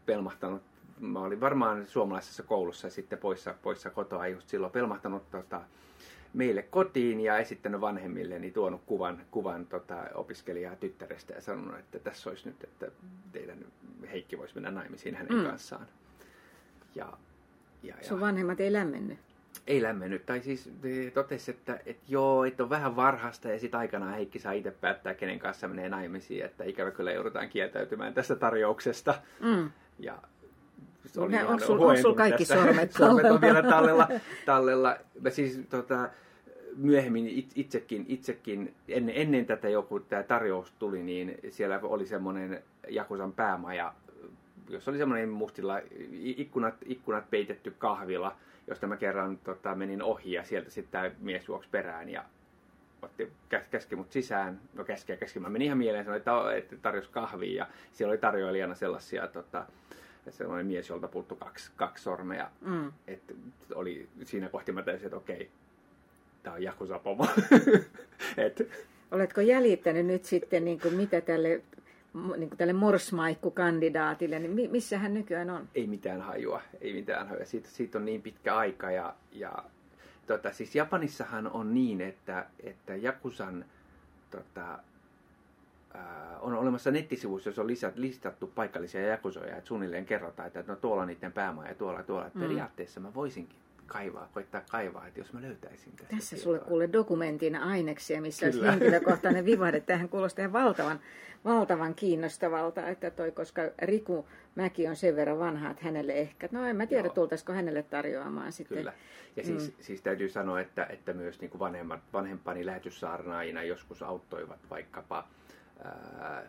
[0.05, 0.62] pelmahtanut
[1.03, 5.61] mä olin varmaan suomalaisessa koulussa sitten poissa, poissa kotoa just silloin pelmahtanut tota,
[6.33, 11.99] meille kotiin ja esittänyt vanhemmille niin tuonut kuvan, kuvan tota, opiskelijaa tyttärestä ja sanonut, että
[11.99, 12.91] tässä olisi nyt, että
[13.31, 13.57] teidän
[14.11, 15.45] Heikki voisi mennä naimisiin hänen mm.
[15.45, 15.87] kanssaan.
[16.95, 17.13] Ja,
[17.83, 19.19] ja, ja, Sun vanhemmat ei lämmennyt?
[19.67, 20.25] Ei lämmennyt.
[20.25, 20.69] Tai siis
[21.13, 25.13] totesi, että, että joo, että on vähän varhasta ja sitten aikanaan Heikki saa itse päättää,
[25.13, 26.45] kenen kanssa menee naimisiin.
[26.45, 29.15] Että ikävä kyllä joudutaan kieltäytymään tästä tarjouksesta.
[29.39, 29.71] Mm.
[29.99, 30.17] Ja
[31.17, 32.63] oli onko sulla sul kaikki tässä.
[32.63, 34.07] sormet Sormet on vielä tallella.
[34.45, 34.97] tallella.
[35.21, 36.09] Mä siis tota,
[36.75, 43.33] myöhemmin itsekin, itsekin ennen, ennen tätä joku tämä tarjous tuli, niin siellä oli semmoinen Jakusan
[43.33, 43.93] päämaja,
[44.69, 45.81] jossa oli semmoinen mustilla
[46.21, 48.35] ikkunat, ikkunat peitetty kahvila,
[48.67, 52.25] josta mä kerran tota, menin ohi ja sieltä sitten tämä mies juoksi perään ja
[53.01, 53.31] otti,
[53.71, 54.59] käski mut sisään.
[54.73, 55.39] No käski ja käski.
[55.39, 59.65] Mä menin ihan mieleen sanoi, että, että tarjosi kahvia ja siellä oli tarjoilijana sellaisia tota,
[60.31, 62.49] sellainen mies, jolta puuttu kaksi, kaksi sormea.
[62.62, 62.91] Mm.
[63.07, 63.36] Et
[63.75, 65.49] oli, siinä kohti mä täysin, että okei,
[66.43, 67.27] tämä on Jakusa Pomo.
[68.38, 68.69] Et.
[69.12, 71.62] Oletko jäljittänyt nyt sitten, niin kuin mitä tälle,
[72.38, 75.69] niin kuin tälle morsmaikku-kandidaatille, niin missä hän nykyään on?
[75.75, 77.45] Ei mitään hajua, ei mitään hajua.
[77.45, 79.63] Siitä, siitä on niin pitkä aika ja, ja
[80.27, 83.65] tota, siis Japanissahan on niin, että, että Jakusan
[84.31, 84.79] tota,
[86.41, 91.01] on olemassa nettisivuissa, jossa on lisät, listattu paikallisia jakusoja, että suunnilleen kerrotaan, että no tuolla
[91.01, 92.32] on niiden päämaa ja tuolla tuolla.
[92.34, 92.41] Mm.
[92.41, 96.43] Periaatteessa mä voisinkin kaivaa, koittaa kaivaa, että jos mä löytäisin tästä Tässä tietoa.
[96.43, 98.71] sulle kuule dokumentin aineksia, missä Kyllä.
[98.71, 99.79] olisi henkilökohtainen vivahde.
[99.79, 100.99] Tähän kuulostaa valtavan,
[101.45, 106.65] valtavan kiinnostavalta, että toi, koska Riku Mäki on sen verran vanha, että hänelle ehkä, no
[106.65, 107.13] en mä tiedä, Joo.
[107.13, 108.77] tultaisiko hänelle tarjoamaan sitten.
[108.77, 108.93] Kyllä.
[109.36, 109.84] Ja siis, mm.
[109.84, 115.27] siis täytyy sanoa, että, että myös niin kuin vanhemmat, vanhempani lähetyssaarnaajina joskus auttoivat vaikkapa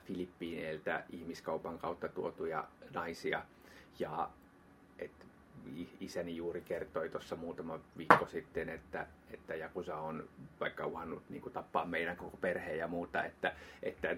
[0.07, 3.43] Filippiineiltä ihmiskaupan kautta tuotuja naisia.
[3.99, 4.29] Ja
[4.99, 5.11] et
[6.01, 10.25] isäni juuri kertoi tuossa muutama viikko sitten, että, että Jakusa on
[10.61, 14.17] vaikka uhannut niin kuin, tappaa meidän koko perheen ja muuta, että, että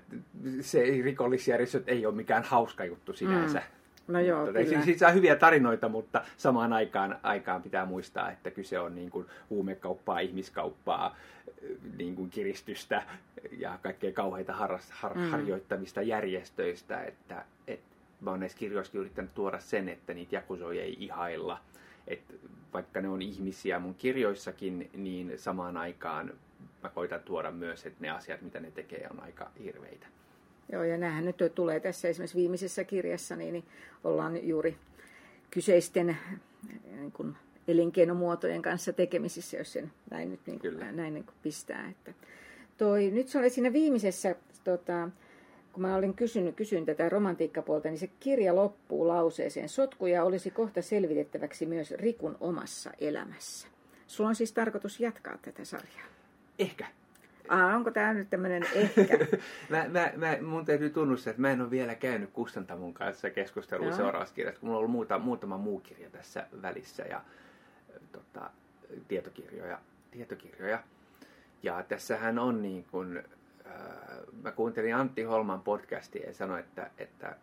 [0.61, 3.59] se rikollisjärjestöt ei ole mikään hauska juttu sinänsä.
[3.59, 4.13] Mm.
[4.13, 4.83] No joo, tota, kyllä.
[4.83, 9.27] Siitä saa hyviä tarinoita, mutta samaan aikaan, aikaan pitää muistaa, että kyse on niin kuin
[9.51, 11.17] huumekauppaa, ihmiskauppaa,
[11.97, 13.03] niin kuin kiristystä
[13.59, 15.31] ja kaikkea kauheita har, har, mm.
[15.31, 17.05] harjoittamista järjestöistä.
[17.05, 17.81] Että, et,
[18.21, 21.61] mä oon näissä kirjoissa yrittänyt tuoda sen, että niitä jakusoja ei ihailla.
[22.07, 22.35] että
[22.73, 26.33] vaikka ne on ihmisiä mun kirjoissakin, niin samaan aikaan
[26.83, 30.07] mä koitan tuoda myös, että ne asiat, mitä ne tekee, on aika hirveitä.
[30.73, 33.65] Joo, ja näähän nyt tulee tässä esimerkiksi viimeisessä kirjassa, niin, niin
[34.05, 34.77] ollaan juuri
[35.51, 36.19] kyseisten
[36.85, 37.37] niin kuin
[37.69, 41.89] elinkeinomuotojen kanssa tekemisissä, jos sen näin nyt niin kuin, näin niin kuin pistää.
[41.91, 42.13] Että
[42.79, 45.09] toi, nyt se oli siinä viimeisessä, tota,
[45.73, 49.69] kun mä olin kysynyt, kysyin tätä romantiikkapuolta, niin se kirja loppuu lauseeseen.
[49.69, 53.69] Sotkuja olisi kohta selvitettäväksi myös Rikun omassa elämässä.
[54.07, 56.07] Sulla on siis tarkoitus jatkaa tätä sarjaa?
[56.59, 56.87] Ehkä.
[57.49, 59.19] Ah, onko tämä nyt tämmöinen ehkä?
[59.69, 63.93] mä, mä, mä, mun täytyy tunnustaa, että mä en ole vielä käynyt Kustantamon kanssa keskustelua
[63.93, 67.21] seuraavassa kirjassa, kun mulla on ollut muuta, muutama muu kirja tässä välissä ja
[68.13, 68.51] tota,
[69.09, 69.79] tietokirjoja,
[70.11, 70.83] tietokirjoja.
[71.63, 73.17] Ja tässähän on niin kuin,
[73.67, 73.73] äh,
[74.43, 77.37] mä kuuntelin Antti Holman podcastia ja sanoin, että, että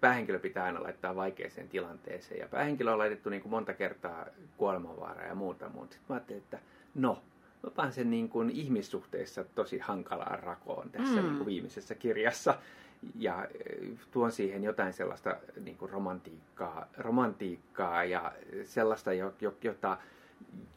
[0.00, 2.40] päähenkilö pitää aina laittaa vaikeaseen tilanteeseen.
[2.40, 6.42] Ja päähenkilö on laitettu niin kuin monta kertaa kuolemanvaaraa ja muuta, mutta sitten mä ajattelin,
[6.42, 6.58] että
[6.94, 7.22] no,
[7.76, 11.22] mä sen niin kuin ihmissuhteissa tosi hankalaan rakoon tässä mm.
[11.22, 12.58] niin kuin viimeisessä kirjassa.
[13.18, 18.32] Ja eh, tuon siihen jotain sellaista niin kuin romantiikkaa, romantiikkaa ja
[18.64, 19.12] sellaista,
[19.60, 19.98] jota,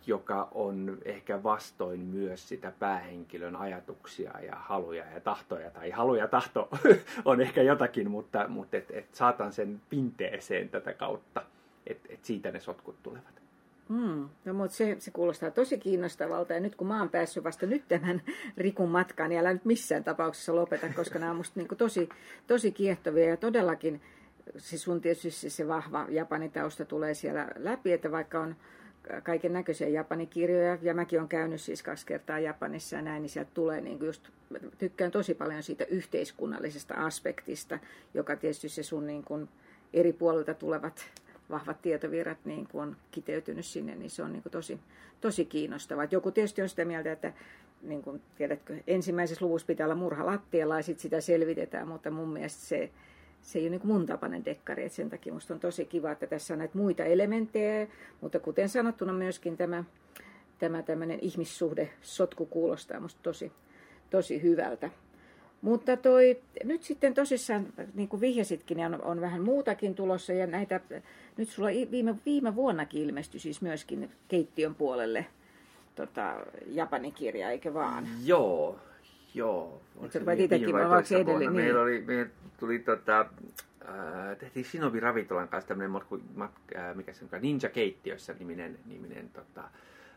[0.07, 5.71] joka on ehkä vastoin myös sitä päähenkilön ajatuksia ja haluja ja tahtoja.
[5.71, 6.69] Tai haluja ja tahto
[7.25, 11.41] on ehkä jotakin, mutta, mutta et, et saatan sen pinteeseen tätä kautta,
[11.87, 13.38] että et siitä ne sotkut tulevat.
[13.89, 16.53] Mm, no, mutta se, se kuulostaa tosi kiinnostavalta.
[16.53, 18.21] Ja nyt kun mä oon päässyt vasta nyt tämän
[18.57, 22.09] Rikun matkaan, niin älä nyt missään tapauksessa lopeta, koska nämä on musta niin tosi,
[22.47, 23.29] tosi kiehtovia.
[23.29, 24.01] Ja todellakin
[24.57, 28.55] se sun tietysti se vahva japanitausta tulee siellä läpi, että vaikka on
[29.23, 33.51] kaiken näköisiä japanikirjoja, ja mäkin olen käynyt siis kaksi kertaa Japanissa ja näin, niin sieltä
[33.53, 34.29] tulee niin just,
[34.77, 37.79] tykkään tosi paljon siitä yhteiskunnallisesta aspektista,
[38.13, 39.49] joka tietysti se sun niin kuin
[39.93, 41.05] eri puolilta tulevat
[41.49, 44.79] vahvat tietovirrat niin kuin on kiteytynyt sinne, niin se on niin kuin tosi,
[45.21, 46.07] tosi kiinnostavaa.
[46.11, 47.33] joku tietysti on sitä mieltä, että
[47.81, 52.29] niin kuin, tiedätkö, ensimmäisessä luvussa pitää olla murha lattialla ja sitten sitä selvitetään, mutta mun
[52.29, 52.89] mielestä se,
[53.41, 56.27] se ei ole niin mun tapainen dekkari, että sen takia musta on tosi kiva, että
[56.27, 57.87] tässä on näitä muita elementtejä,
[58.21, 59.83] mutta kuten sanottuna myöskin tämä,
[60.59, 63.51] tämä tämmöinen ihmissuhde sotku kuulostaa musta tosi,
[64.09, 64.89] tosi hyvältä.
[65.61, 70.47] Mutta toi, nyt sitten tosissaan, niin kuin vihjasitkin, niin on, on vähän muutakin tulossa ja
[70.47, 70.79] näitä,
[71.37, 75.25] nyt sulla viime, viime vuonnakin ilmestyi siis myöskin keittiön puolelle
[75.95, 76.35] tota,
[76.67, 78.07] japanikirja, eikä vaan?
[78.25, 78.79] Joo,
[79.33, 79.81] joo.
[80.09, 81.39] Sä rupeat itsekin, edellinen?
[81.39, 81.51] Niin.
[81.51, 87.13] Meillä, oli, meillä tuli tota, äh, tehtiin Shinobi Ravintolan kanssa tämmöinen, matku, mat, äh, mikä
[87.13, 89.63] se on, Ninja Keittiössä niminen, niminen tota,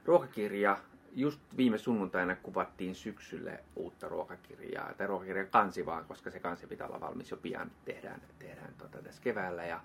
[0.04, 0.78] ruokakirja,
[1.14, 6.86] just viime sunnuntaina kuvattiin syksylle uutta ruokakirjaa, tai ruokakirjan kansi vaan, koska se kansi pitää
[6.86, 9.64] olla valmis jo pian, tehdään, tehdään tota tässä keväällä.
[9.64, 9.80] Ja,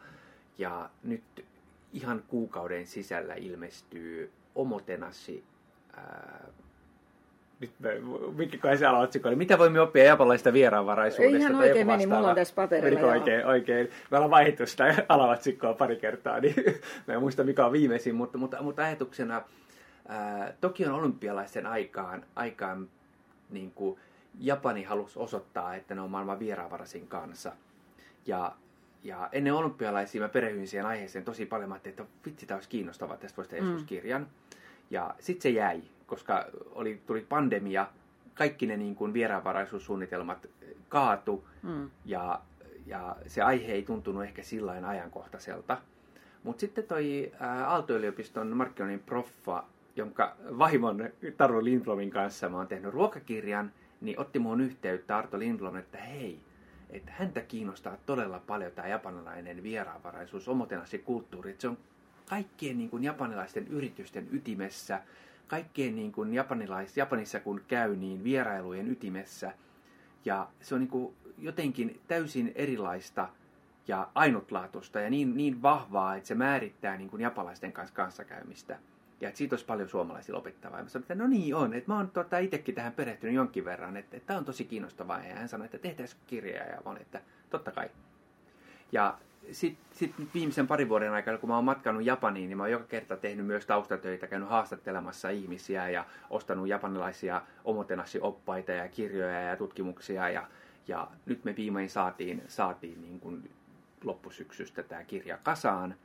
[0.58, 1.46] ja nyt
[1.94, 5.44] ihan kuukauden sisällä ilmestyy Omotenashi,
[5.98, 6.48] ää,
[7.60, 7.72] nyt
[8.36, 9.36] mikä se alaotsikko oli?
[9.36, 11.38] Mitä voimme oppia japanlaisesta vieraanvaraisuudesta?
[11.38, 13.12] Ihan oikein meni, mulla on tässä paperilla.
[13.12, 13.90] oikein, oikein.
[14.12, 16.56] Me ollaan vaihdettu sitä alaotsikkoa pari kertaa, niin
[17.08, 19.42] mä en muista mikä on viimeisin, mutta, mutta, mutta ajatuksena
[20.08, 22.90] ää, Tokion olympialaisten aikaan, aikaan
[23.50, 24.00] niin kuin
[24.40, 27.52] Japani halusi osoittaa, että ne on maailman vieraanvaraisin kanssa.
[28.26, 28.56] Ja,
[29.04, 31.70] ja ennen olympialaisia mä perehyin siihen aiheeseen tosi paljon.
[31.70, 33.86] Mä että vitsi, tämä olisi kiinnostavaa, tästä voisi tehdä mm.
[33.86, 34.28] kirjan.
[34.90, 37.88] Ja sitten se jäi, koska oli, tuli pandemia,
[38.34, 40.48] kaikki ne niin kuin vieraanvaraisuussuunnitelmat
[40.90, 41.90] kaatu mm.
[42.06, 42.42] ja,
[42.86, 45.78] ja se aihe ei tuntunut ehkä sillä ajankohtaiselta.
[46.44, 47.32] Mutta sitten toi
[47.68, 49.64] Aalto-yliopiston markkinoinnin proffa
[49.98, 55.76] jonka vaimon Tarvo Lindblomin kanssa mä oon tehnyt ruokakirjan, niin otti muun yhteyttä Arto Lindblom,
[55.76, 56.40] että hei,
[56.90, 60.48] että häntä kiinnostaa todella paljon tämä japanilainen vieraanvaraisuus,
[61.00, 61.78] kulttuuri, että se on
[62.30, 65.02] kaikkien niin kuin japanilaisten yritysten ytimessä,
[65.48, 69.54] kaikkien niin kuin japanilais, Japanissa kun käy, niin vierailujen ytimessä.
[70.26, 73.30] Ja se on niin kuin jotenkin täysin erilaista
[73.88, 78.80] ja ainutlaatuista ja niin, niin vahvaa, että se määrittää niin kuin japalaisten kanssa kanssakäymistä
[79.22, 80.80] ja että siitä olisi paljon suomalaisilla opettavaa.
[80.80, 83.66] Ja mä sanoin, että no niin on, että mä oon tota, itsekin tähän perehtynyt jonkin
[83.66, 85.26] verran, että, että tämä on tosi kiinnostavaa.
[85.26, 87.90] Ja hän sanoi, että tehtäisiin kirjaa ja olin, että totta kai.
[88.92, 89.18] Ja
[89.52, 92.86] sitten sit viimeisen parin vuoden aikana, kun mä oon matkannut Japaniin, niin mä oon joka
[92.86, 100.30] kerta tehnyt myös taustatöitä, käynyt haastattelemassa ihmisiä ja ostanut japanilaisia omotenassi-oppaita ja kirjoja ja tutkimuksia.
[100.30, 100.48] Ja,
[100.88, 103.52] ja nyt me viimein saatiin, saatiin niin kuin
[104.04, 105.96] loppusyksystä tämä kirja kasaan.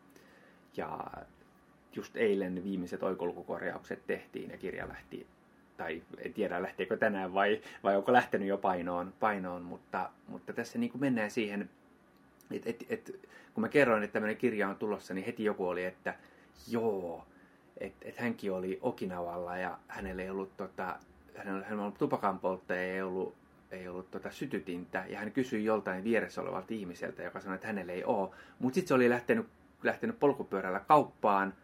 [0.76, 1.00] Ja
[1.96, 5.26] just eilen viimeiset oikolukukorjaukset tehtiin ja kirja lähti,
[5.76, 10.78] tai en tiedä lähteekö tänään vai, vai onko lähtenyt jo painoon, painoon mutta, mutta tässä
[10.78, 11.70] niin kuin mennään siihen,
[12.50, 15.84] että et, et, kun mä kerroin, että tämmöinen kirja on tulossa, niin heti joku oli,
[15.84, 16.14] että
[16.68, 17.26] joo,
[17.78, 20.98] että et hänkin oli Okinawalla ja hänellä ei ollut, tota,
[21.36, 23.34] hänellä, hänellä ollut tupakanpolttaja ja ei ollut,
[23.70, 25.04] ei ollut tota sytytintä.
[25.08, 28.30] Ja hän kysyi joltain vieressä olevalta ihmiseltä, joka sanoi, että hänellä ei ole.
[28.58, 29.46] Mutta sitten se oli lähtenyt,
[29.82, 31.54] lähtenyt polkupyörällä kauppaan,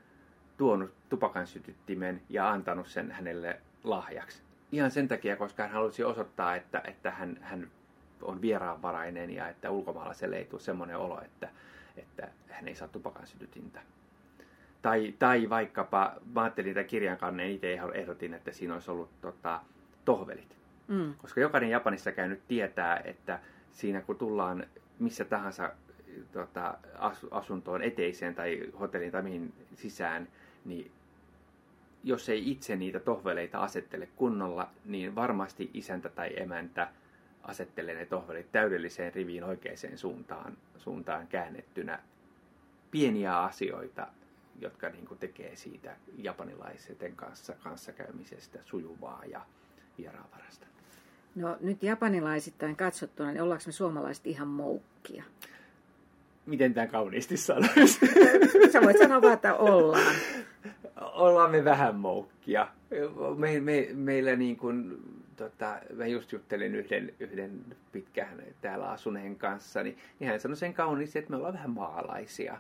[0.59, 4.43] tuonut tupakan sytyttimen ja antanut sen hänelle lahjaksi.
[4.73, 7.71] Ihan sen takia, koska hän halusi osoittaa, että, että hän, hän
[8.23, 11.49] on vieraanvarainen ja että ulkomaalaiselle ei tule semmoinen olo, että,
[11.97, 13.81] että hän ei saa tupakan sytytintä.
[14.83, 19.61] Tai, tai vaikkapa, mä ajattelin tämän kirjan kanneen itse ehdotin, että siinä olisi ollut tota,
[20.05, 20.57] tohvelit.
[20.89, 21.15] Mm.
[21.15, 23.41] Koska jokainen Japanissa käynyt tietää, että
[23.73, 24.67] siinä kun tullaan
[24.99, 25.73] missä tahansa
[26.33, 26.79] tota,
[27.31, 30.29] asuntoon eteiseen tai hotelliin tai mihin sisään,
[30.69, 30.91] niin
[32.05, 36.89] jos ei itse niitä tohveleita asettele kunnolla, niin varmasti isäntä tai emäntä
[37.43, 41.99] asettelee ne tohvelit täydelliseen riviin oikeaan suuntaan, suuntaan käännettynä.
[42.91, 44.07] Pieniä asioita,
[44.61, 49.41] jotka niin kuin tekee siitä japanilaisten kanssa kanssakäymisestä sujuvaa ja
[49.99, 50.67] vieraanvarasta.
[51.35, 55.25] No nyt japanilaisittain katsottuna, niin ollaanko me suomalaiset ihan moukkia?
[56.47, 58.01] Miten tämä kauniisti sanoisi?
[58.73, 60.15] Sä voit sanoa vaan, että ollaan.
[61.19, 62.69] Ollaan me vähän moukkia.
[63.37, 65.03] Me, me, meillä niin kuin,
[65.37, 67.61] tota, mä just juttelin yhden, yhden
[67.93, 72.59] pitkään täällä asuneen kanssa, niin, niin hän sanoi sen kauniisti, että me ollaan vähän maalaisia.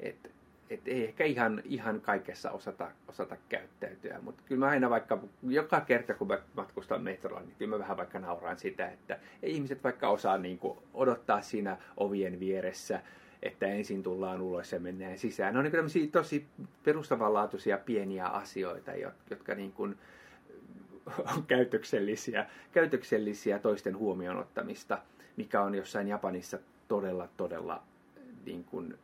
[0.00, 0.30] Et,
[0.70, 5.80] et ei ehkä ihan, ihan kaikessa osata, osata käyttäytyä, mutta kyllä mä aina vaikka, joka
[5.80, 9.84] kerta kun mä matkustan metrolla, niin kyllä mä vähän vaikka nauraan sitä, että ei ihmiset
[9.84, 13.00] vaikka osaa niin kuin odottaa siinä ovien vieressä,
[13.42, 15.54] että ensin tullaan ulos ja mennään sisään.
[15.54, 16.46] Ne on niin tosi
[16.84, 18.90] perustavanlaatuisia pieniä asioita,
[19.30, 19.98] jotka niin kuin
[21.36, 24.98] on käytöksellisiä, käytöksellisiä toisten huomioon ottamista,
[25.36, 27.82] mikä on jossain Japanissa todella, todella
[28.46, 28.98] niin kuin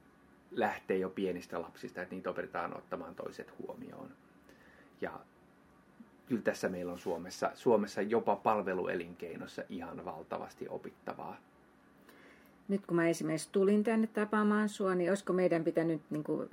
[0.51, 4.11] lähtee jo pienistä lapsista, että niitä opetetaan ottamaan toiset huomioon.
[5.01, 5.12] Ja
[6.27, 11.37] kyllä tässä meillä on Suomessa, Suomessa jopa palveluelinkeinossa ihan valtavasti opittavaa.
[12.69, 16.49] Nyt kun mä esimerkiksi tulin tänne tapaamaan sua, niin olisiko meidän pitänyt niin kuin,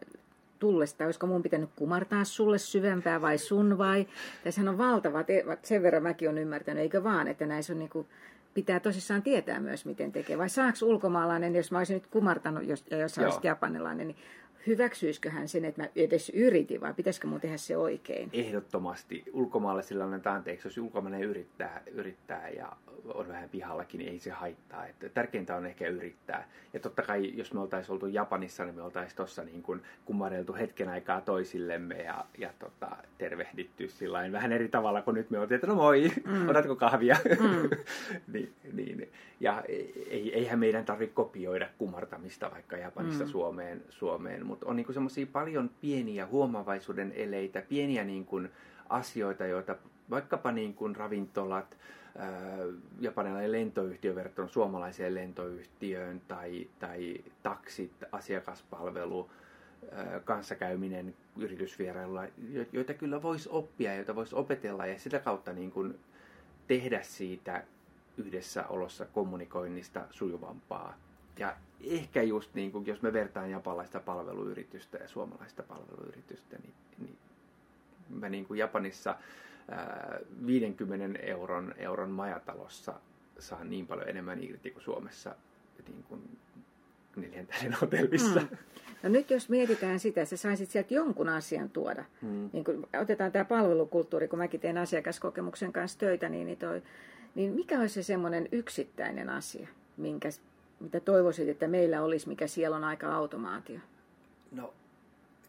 [0.60, 4.08] tullesta, olisiko mun pitänyt kumartaa sulle syvempää vai sun vai?
[4.44, 5.26] Tässähän on valtava,
[5.64, 8.08] sen verran mäkin on ymmärtänyt, eikö vaan, että näissä on niin kuin,
[8.54, 10.38] pitää tosissaan tietää myös, miten tekee.
[10.38, 14.18] Vai saako ulkomaalainen, jos mä olisin nyt kumartanut, jos, ja jos olisit japanilainen, niin
[14.68, 18.30] hyväksyisikö hän sen, että mä edes yritin, vai pitäisikö mun tehdä se oikein?
[18.34, 19.24] Ehdottomasti.
[19.34, 24.86] Ulkomaalaisilla on anteeksi, jos ulkomaalainen yrittää, yrittää ja on vähän pihallakin, niin ei se haittaa.
[24.86, 26.50] Että tärkeintä on ehkä yrittää.
[26.74, 30.54] Ja totta kai, jos me oltaisiin oltu Japanissa, niin me oltaisiin tuossa niin kuin kummareltu
[30.54, 35.56] hetken aikaa toisillemme ja, ja tota, tervehditty sillain vähän eri tavalla kuin nyt me oltiin,
[35.56, 36.50] että no moi, mm.
[36.50, 37.18] otatko kahvia?
[37.40, 37.70] Mm.
[38.34, 39.10] niin, niin.
[39.40, 43.30] Ja ei, eihän meidän tarvitse kopioida kumartamista vaikka Japanista mm.
[43.30, 48.50] Suomeen, Suomeen mutta on niin semmoisia paljon pieniä huomavaisuuden eleitä, pieniä niin kuin
[48.90, 49.76] asioita, joita
[50.10, 51.78] vaikkapa niin kuin ravintolat,
[53.00, 59.30] japanilainen lentoyhtiö verrattuna suomalaiseen lentoyhtiöön tai, tai taksit, asiakaspalvelu,
[60.26, 62.24] kanssakäyminen yritysvierailulla,
[62.72, 66.00] joita kyllä voisi oppia, joita voisi opetella ja sitä kautta niin kuin
[66.68, 67.64] tehdä siitä
[68.18, 71.03] yhdessä olossa kommunikoinnista sujuvampaa.
[71.40, 77.18] Ja ehkä just niin kuin, jos me vertaan japalaista palveluyritystä ja suomalaista palveluyritystä, niin, niin
[78.10, 79.16] mä niin kuin Japanissa
[80.46, 82.94] 50 euron, euron majatalossa
[83.40, 85.36] saa niin paljon enemmän irti kuin Suomessa
[85.88, 86.38] niin kuin
[87.16, 88.40] neljän tähden hotellissa.
[88.40, 88.58] Mm.
[89.04, 92.06] No nyt jos mietitään sitä, että sä saisit sieltä jonkun asian tuoda.
[92.22, 92.50] Mm.
[92.54, 96.82] Niin kun otetaan tämä palvelukulttuuri, kun mäkin teen asiakaskokemuksen kanssa töitä, niin, niin, toi,
[97.36, 99.68] niin mikä olisi se semmoinen yksittäinen asia,
[99.98, 100.30] minkä,
[100.80, 103.80] mitä toivoisit, että meillä olisi, mikä siellä on aika automaatio?
[104.52, 104.74] No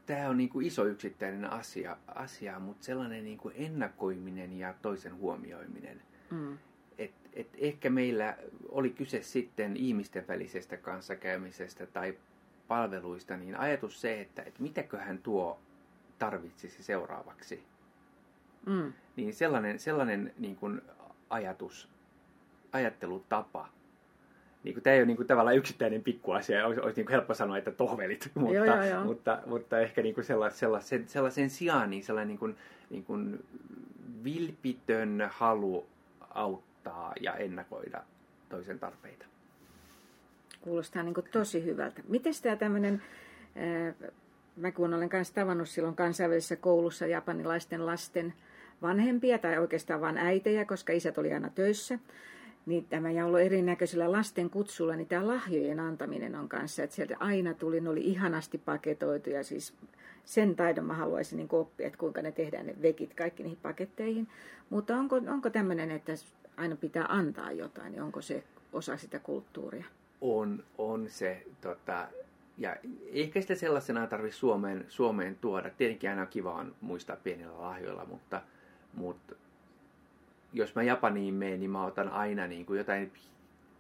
[0.06, 5.16] tämä on niin kuin iso yksittäinen asia, asia mutta sellainen niin kuin ennakoiminen ja toisen
[5.16, 6.02] huomioiminen.
[6.30, 6.58] Mm.
[6.98, 8.36] Et, et ehkä meillä
[8.68, 12.18] oli kyse sitten ihmisten välisestä kanssakäymisestä tai
[12.68, 15.58] palveluista, niin ajatus se, että, että mitäköhän tuo
[16.18, 17.62] tarvitsisi seuraavaksi.
[18.66, 18.92] Mm.
[19.16, 20.82] Niin sellainen, sellainen niin kuin
[21.30, 21.88] ajatus,
[22.72, 23.68] ajattelutapa
[24.64, 27.34] niin kuin, tämä ei ole niin kuin, tavallaan yksittäinen pikkuasia, olisi, olisi niin kuin helppo
[27.34, 29.04] sanoa, että tohvelit, mutta, joo, joo, joo.
[29.04, 32.56] mutta, mutta ehkä niin kuin sellais, sellaisen, sellaisen sijaan niin sellainen niin kuin,
[32.90, 33.44] niin kuin
[34.24, 35.86] vilpitön halu
[36.30, 38.02] auttaa ja ennakoida
[38.48, 39.26] toisen tarpeita.
[40.60, 42.02] Kuulostaa niin kuin tosi hyvältä.
[42.08, 43.02] Miten tämä tämmöinen,
[44.56, 48.34] mä kun olen kanssa tavannut silloin kansainvälisessä koulussa japanilaisten lasten
[48.82, 51.98] vanhempia tai oikeastaan vain äitejä, koska isät oli aina töissä,
[52.66, 57.16] niin tämä ja ollut erinäköisillä lasten kutsulla, niin tämä lahjojen antaminen on kanssa, että sieltä
[57.20, 59.74] aina tuli, ne oli ihanasti paketoitu ja siis
[60.24, 64.28] sen taidon mä haluaisin niin oppia, että kuinka ne tehdään ne vekit kaikki niihin paketteihin.
[64.70, 66.12] Mutta onko, onko tämmöinen, että
[66.56, 69.84] aina pitää antaa jotain, niin onko se osa sitä kulttuuria?
[70.20, 71.42] On, on se.
[71.60, 72.08] Tota,
[72.58, 72.76] ja
[73.12, 75.70] ehkä sitä sellaisena tarvitse Suomeen, Suomeen tuoda.
[75.70, 78.42] Tietenkin aina on kiva muistaa pienillä lahjoilla, mutta,
[78.94, 79.34] mutta
[80.54, 83.12] jos mä Japaniin menen, niin mä otan aina niin kuin jotain,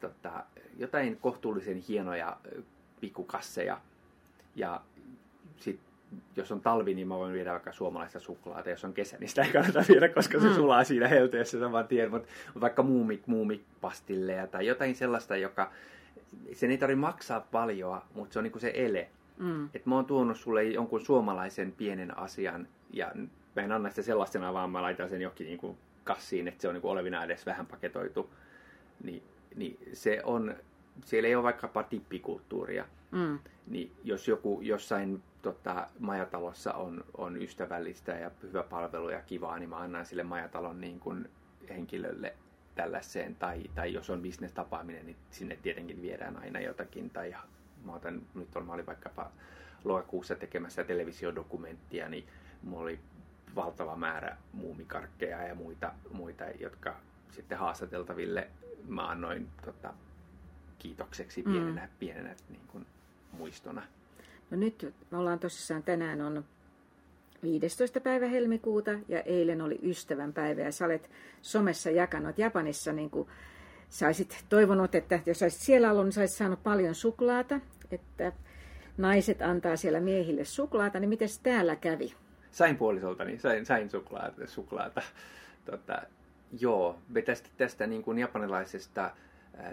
[0.00, 0.44] tota,
[0.76, 2.36] jotain kohtuullisen hienoja
[3.00, 3.80] pikkukasseja.
[4.56, 4.80] Ja
[5.56, 5.80] sit,
[6.36, 8.70] jos on talvi, niin mä voin viedä vaikka suomalaista suklaata.
[8.70, 10.54] Jos on kesä, niin sitä ei kannata viedä, koska se mm.
[10.54, 12.10] sulaa siinä helteessä saman tien.
[12.10, 12.28] Mutta
[12.60, 15.72] vaikka muumik, muumipastilleja tai jotain sellaista, joka...
[16.52, 19.08] Sen ei tarvitse maksaa paljon, mutta se on niin se ele.
[19.38, 19.64] Mm.
[19.64, 23.12] Että mä oon tuonut sulle jonkun suomalaisen pienen asian ja
[23.56, 26.68] mä en anna sitä sellaisena, vaan mä laitan sen jokin niin kuin kassiin, että se
[26.68, 28.30] on niin olevina edes vähän paketoitu,
[29.04, 29.22] niin,
[29.54, 30.54] niin se on,
[31.04, 32.84] siellä ei ole vaikkapa tippikulttuuria.
[33.10, 33.38] Mm.
[33.66, 39.68] Niin jos joku jossain tota, majatalossa on, on ystävällistä ja hyvä palvelu ja kivaa, niin
[39.70, 41.28] mä annan sille majatalon niin kuin
[41.68, 42.34] henkilölle
[42.74, 43.34] tällaiseen.
[43.34, 47.10] Tai, tai jos on bisnestapaaminen, niin sinne tietenkin viedään aina jotakin.
[47.10, 47.34] Tai
[47.84, 49.30] mä otan, nyt on, mä olin vaikkapa
[49.84, 52.26] lokakuussa tekemässä televisiodokumenttia, niin
[52.62, 53.00] mulla oli
[53.54, 56.96] valtava määrä muumikarkkeja ja muita, muita jotka
[57.30, 58.48] sitten haastateltaville
[58.88, 59.94] mä annoin tota,
[60.78, 61.52] kiitokseksi mm.
[61.52, 61.88] pienenä, mm.
[61.98, 62.86] pienenä niin kuin,
[63.32, 63.82] muistona.
[64.50, 66.44] No nyt me ollaan tosissaan tänään on
[67.42, 68.00] 15.
[68.00, 71.10] päivä helmikuuta ja eilen oli ystävän päivä ja sä olet
[71.42, 73.28] somessa jakanut Japanissa niin kuin
[73.90, 78.32] sä olisit toivonut, että jos olisit siellä ollut, niin sä olisit saanut paljon suklaata, että
[78.96, 82.14] naiset antaa siellä miehille suklaata, niin miten täällä kävi?
[82.54, 84.46] Sain puolisoltani, sain, sain suklaata.
[84.46, 85.02] suklaata.
[85.64, 86.02] Tota,
[86.60, 89.10] joo, me tästä, tästä niin kuin japanilaisesta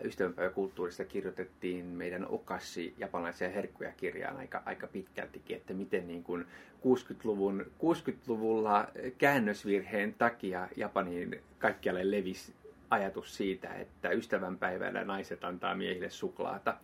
[0.03, 6.45] ystävänpäiväkulttuurista kirjoitettiin meidän Okashi japanilaisia herkkuja kirjaan aika, aika pitkältikin, että miten niin kuin
[6.79, 12.53] 60-luvun, 60-luvulla käännösvirheen takia Japaniin kaikkialle levisi
[12.89, 16.77] ajatus siitä, että ystävänpäivänä naiset antaa miehille suklaata.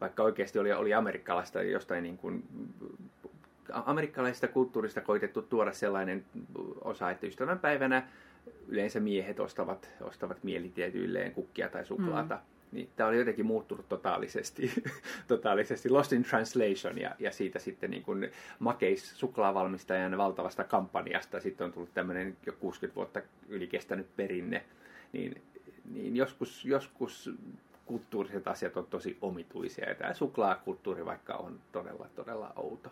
[0.00, 2.44] Vaikka oikeasti oli, oli amerikkalaista jostain niin kuin,
[3.72, 6.24] amerikkalaisesta kulttuurista koitettu tuoda sellainen
[6.84, 8.08] osa, että ystävänpäivänä
[8.68, 12.34] yleensä miehet ostavat, ostavat mielitietyilleen kukkia tai suklaata.
[12.34, 12.40] Mm.
[12.72, 14.70] Niin tämä oli jotenkin muuttunut totaalisesti,
[15.28, 21.64] totaalisesti Lost in Translation ja, ja siitä sitten niin kuin makeis suklaavalmistajan valtavasta kampanjasta sitten
[21.64, 24.64] on tullut tämmöinen jo 60 vuotta yli kestänyt perinne.
[25.12, 25.42] Niin,
[25.92, 27.30] niin joskus, joskus
[27.86, 32.90] kulttuuriset asiat on tosi omituisia ja tämä suklaakulttuuri vaikka on todella, todella outo.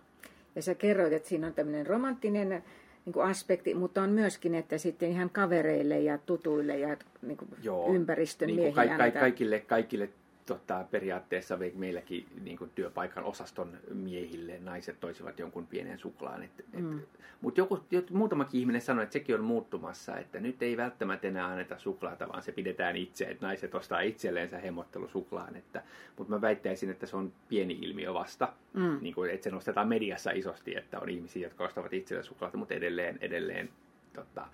[0.55, 2.63] Ja sä kerroit, että siinä on tämmöinen romanttinen
[3.07, 7.49] niin kuin aspekti, mutta on myöskin, että sitten ihan kavereille ja tutuille ja niin kuin
[7.63, 10.09] Joo, ympäristön niin kuin ka- ka- kaikille, kaikille
[10.53, 16.43] tota, periaatteessa meilläkin niin kuin työpaikan osaston miehille naiset toisivat jonkun pienen suklaan.
[16.43, 17.01] Et, mm.
[17.41, 17.81] Mutta joku,
[18.11, 22.43] muutamakin ihminen sanoi, että sekin on muuttumassa, että nyt ei välttämättä enää anneta suklaata, vaan
[22.43, 25.57] se pidetään itse, että naiset ostaa itselleensä hemmottelusuklaan.
[25.57, 25.83] Että,
[26.17, 28.99] mutta mä väittäisin, että se on pieni ilmiö vasta, mm.
[29.01, 32.75] niin kuin, että se nostetaan mediassa isosti, että on ihmisiä, jotka ostavat itselleen suklaata, mutta
[32.75, 33.69] edelleen, edelleen
[34.13, 34.47] tota,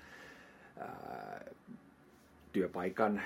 [0.81, 1.45] ää,
[2.53, 3.23] työpaikan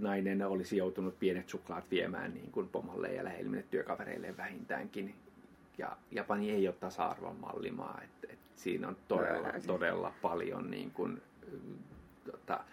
[0.00, 5.14] nainen olisi joutunut pienet suklaat viemään niin kuin pomolle ja lähemmille työkavereille vähintäänkin.
[5.78, 11.22] Ja Japani ei ole tasa-arvon mallimaa, että et siinä on todella, todella paljon niin kuin,
[12.30, 12.64] tota,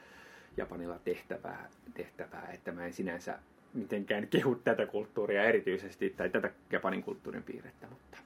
[0.57, 3.39] Japanilla tehtävää, tehtävää, että mä en sinänsä
[3.73, 7.87] mitenkään kehu tätä kulttuuria erityisesti tai tätä Japanin kulttuurin piirrettä.
[7.87, 8.17] Mutta.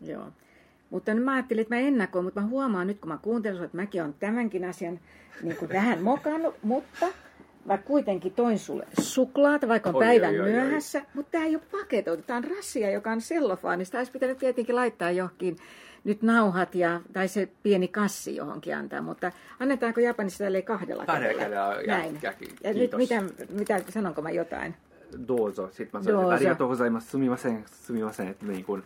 [0.00, 0.32] Joo.
[0.90, 4.02] Mutta mä ajattelin, että mä ennakoin, mutta mä huomaan nyt, kun mä kuuntelin, että mäkin
[4.02, 5.00] olen tämänkin asian
[5.42, 7.06] niin kuin tähän mokannut, mutta
[7.64, 11.04] mä kuitenkin toin sulle suklaata, vaikka on oi, päivän oi, oi, myöhässä, oi.
[11.14, 12.22] mutta tämä ei ole paketoitu.
[12.22, 13.98] Tämä on rassia, joka on sellofaanista.
[13.98, 15.56] Olisi pitänyt tietenkin laittaa johonkin
[16.04, 21.42] nyt nauhat ja, tai se pieni kassi johonkin antaa, mutta annetaanko Japanissa tälle kahdella Kahdella
[21.42, 22.18] kädellä, ja, Näin.
[22.22, 22.32] Ja,
[22.64, 24.74] ja nyt mitä, mitä, sanonko mä jotain?
[25.28, 25.68] Dozo.
[25.72, 28.28] Sitten mä sanoin, että arigatou gozaimasu, sumimasen, sumimasen.
[28.28, 28.82] Että niin kun,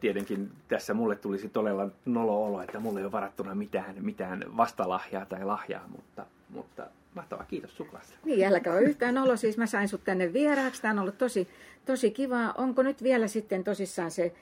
[0.00, 5.26] tietenkin tässä mulle tulisi todella nolo olo, että mulle ei ole varattuna mitään, mitään vastalahjaa
[5.26, 8.14] tai lahjaa, mutta, mutta Mahtavaa, kiitos suklaasta.
[8.24, 9.36] Niin, älkää ole yhtään olo.
[9.36, 10.82] Siis mä sain sut tänne vieraaksi.
[10.82, 11.48] Tämä on ollut tosi,
[11.86, 12.52] tosi kivaa.
[12.52, 14.32] Onko nyt vielä sitten tosissaan se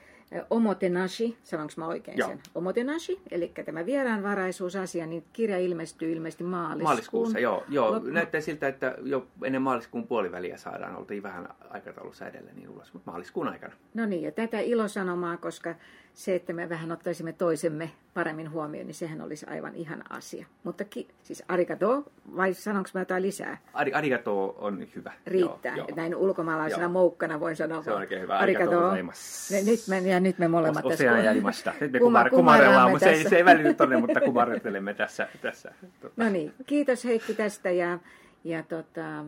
[0.50, 2.28] omotenashi, sanonko mä oikein Joo.
[2.28, 2.40] sen?
[2.54, 6.82] Omotenashi, eli tämä vieraanvaraisuusasia, niin kirja ilmestyy ilmeisesti maaliskuun.
[6.82, 7.64] Maaliskuussa, joo.
[7.68, 7.92] joo.
[7.92, 8.08] Loppu.
[8.08, 13.10] Näyttää siltä, että jo ennen maaliskuun puoliväliä saadaan, oltiin vähän aikataulussa edelleen niin ulos, mutta
[13.10, 13.74] maaliskuun aikana.
[13.94, 15.74] No niin, ja tätä ilosanomaa, koska
[16.14, 20.46] se, että me vähän ottaisimme toisemme paremmin huomioon, niin sehän olisi aivan ihan asia.
[20.64, 22.04] Mutta ki, siis arigato,
[22.36, 23.58] vai sanonko mä jotain lisää?
[23.74, 25.12] Ari, arigato on hyvä.
[25.26, 25.76] Riittää.
[25.76, 25.96] Joo, joo.
[25.96, 26.92] Näin ulkomaalaisena joo.
[26.92, 27.82] moukkana voin sanoa.
[27.82, 28.38] Se on oikein hyvä.
[28.38, 28.88] Arigato.
[28.88, 29.12] arigato
[29.64, 31.04] nyt, me, ja nyt me molemmat tässä.
[31.04, 31.72] Oseanjäälimasta.
[31.80, 35.28] Nyt me kumar, kumarellaan, mutta se ei, se ei välity tonne, mutta kumarrettelemme tässä.
[35.42, 36.14] tässä tota.
[36.24, 37.98] No niin, kiitos Heikki tästä ja,
[38.44, 39.24] ja tota,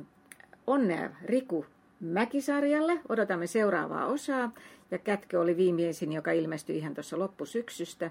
[0.66, 1.66] onnea Riku
[2.01, 3.01] Mäkisarjalle.
[3.09, 4.51] Odotamme seuraavaa osaa.
[4.95, 8.11] Ja Kätkö oli viimeisin, joka ilmestyi ihan tuossa loppusyksystä.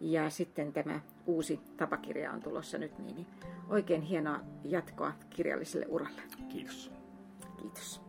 [0.00, 3.26] Ja sitten tämä uusi tapakirja on tulossa nyt, niin
[3.68, 6.22] oikein hienoa jatkoa kirjalliselle uralle.
[6.48, 6.90] Kiitos.
[7.60, 8.00] Kiitos.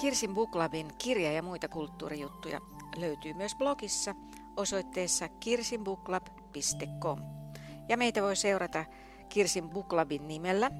[0.00, 2.60] Kirsin Buklabin kirja ja muita kulttuurijuttuja
[2.96, 4.14] löytyy myös blogissa
[4.56, 7.18] osoitteessa kirsinbuklab.com.
[7.90, 8.84] Ja meitä voi seurata
[9.28, 10.70] Kirsin Buklabin nimellä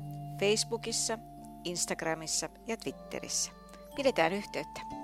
[0.40, 1.18] Facebookissa,
[1.64, 3.52] Instagramissa ja Twitterissä.
[3.96, 4.99] Pidetään yhteyttä.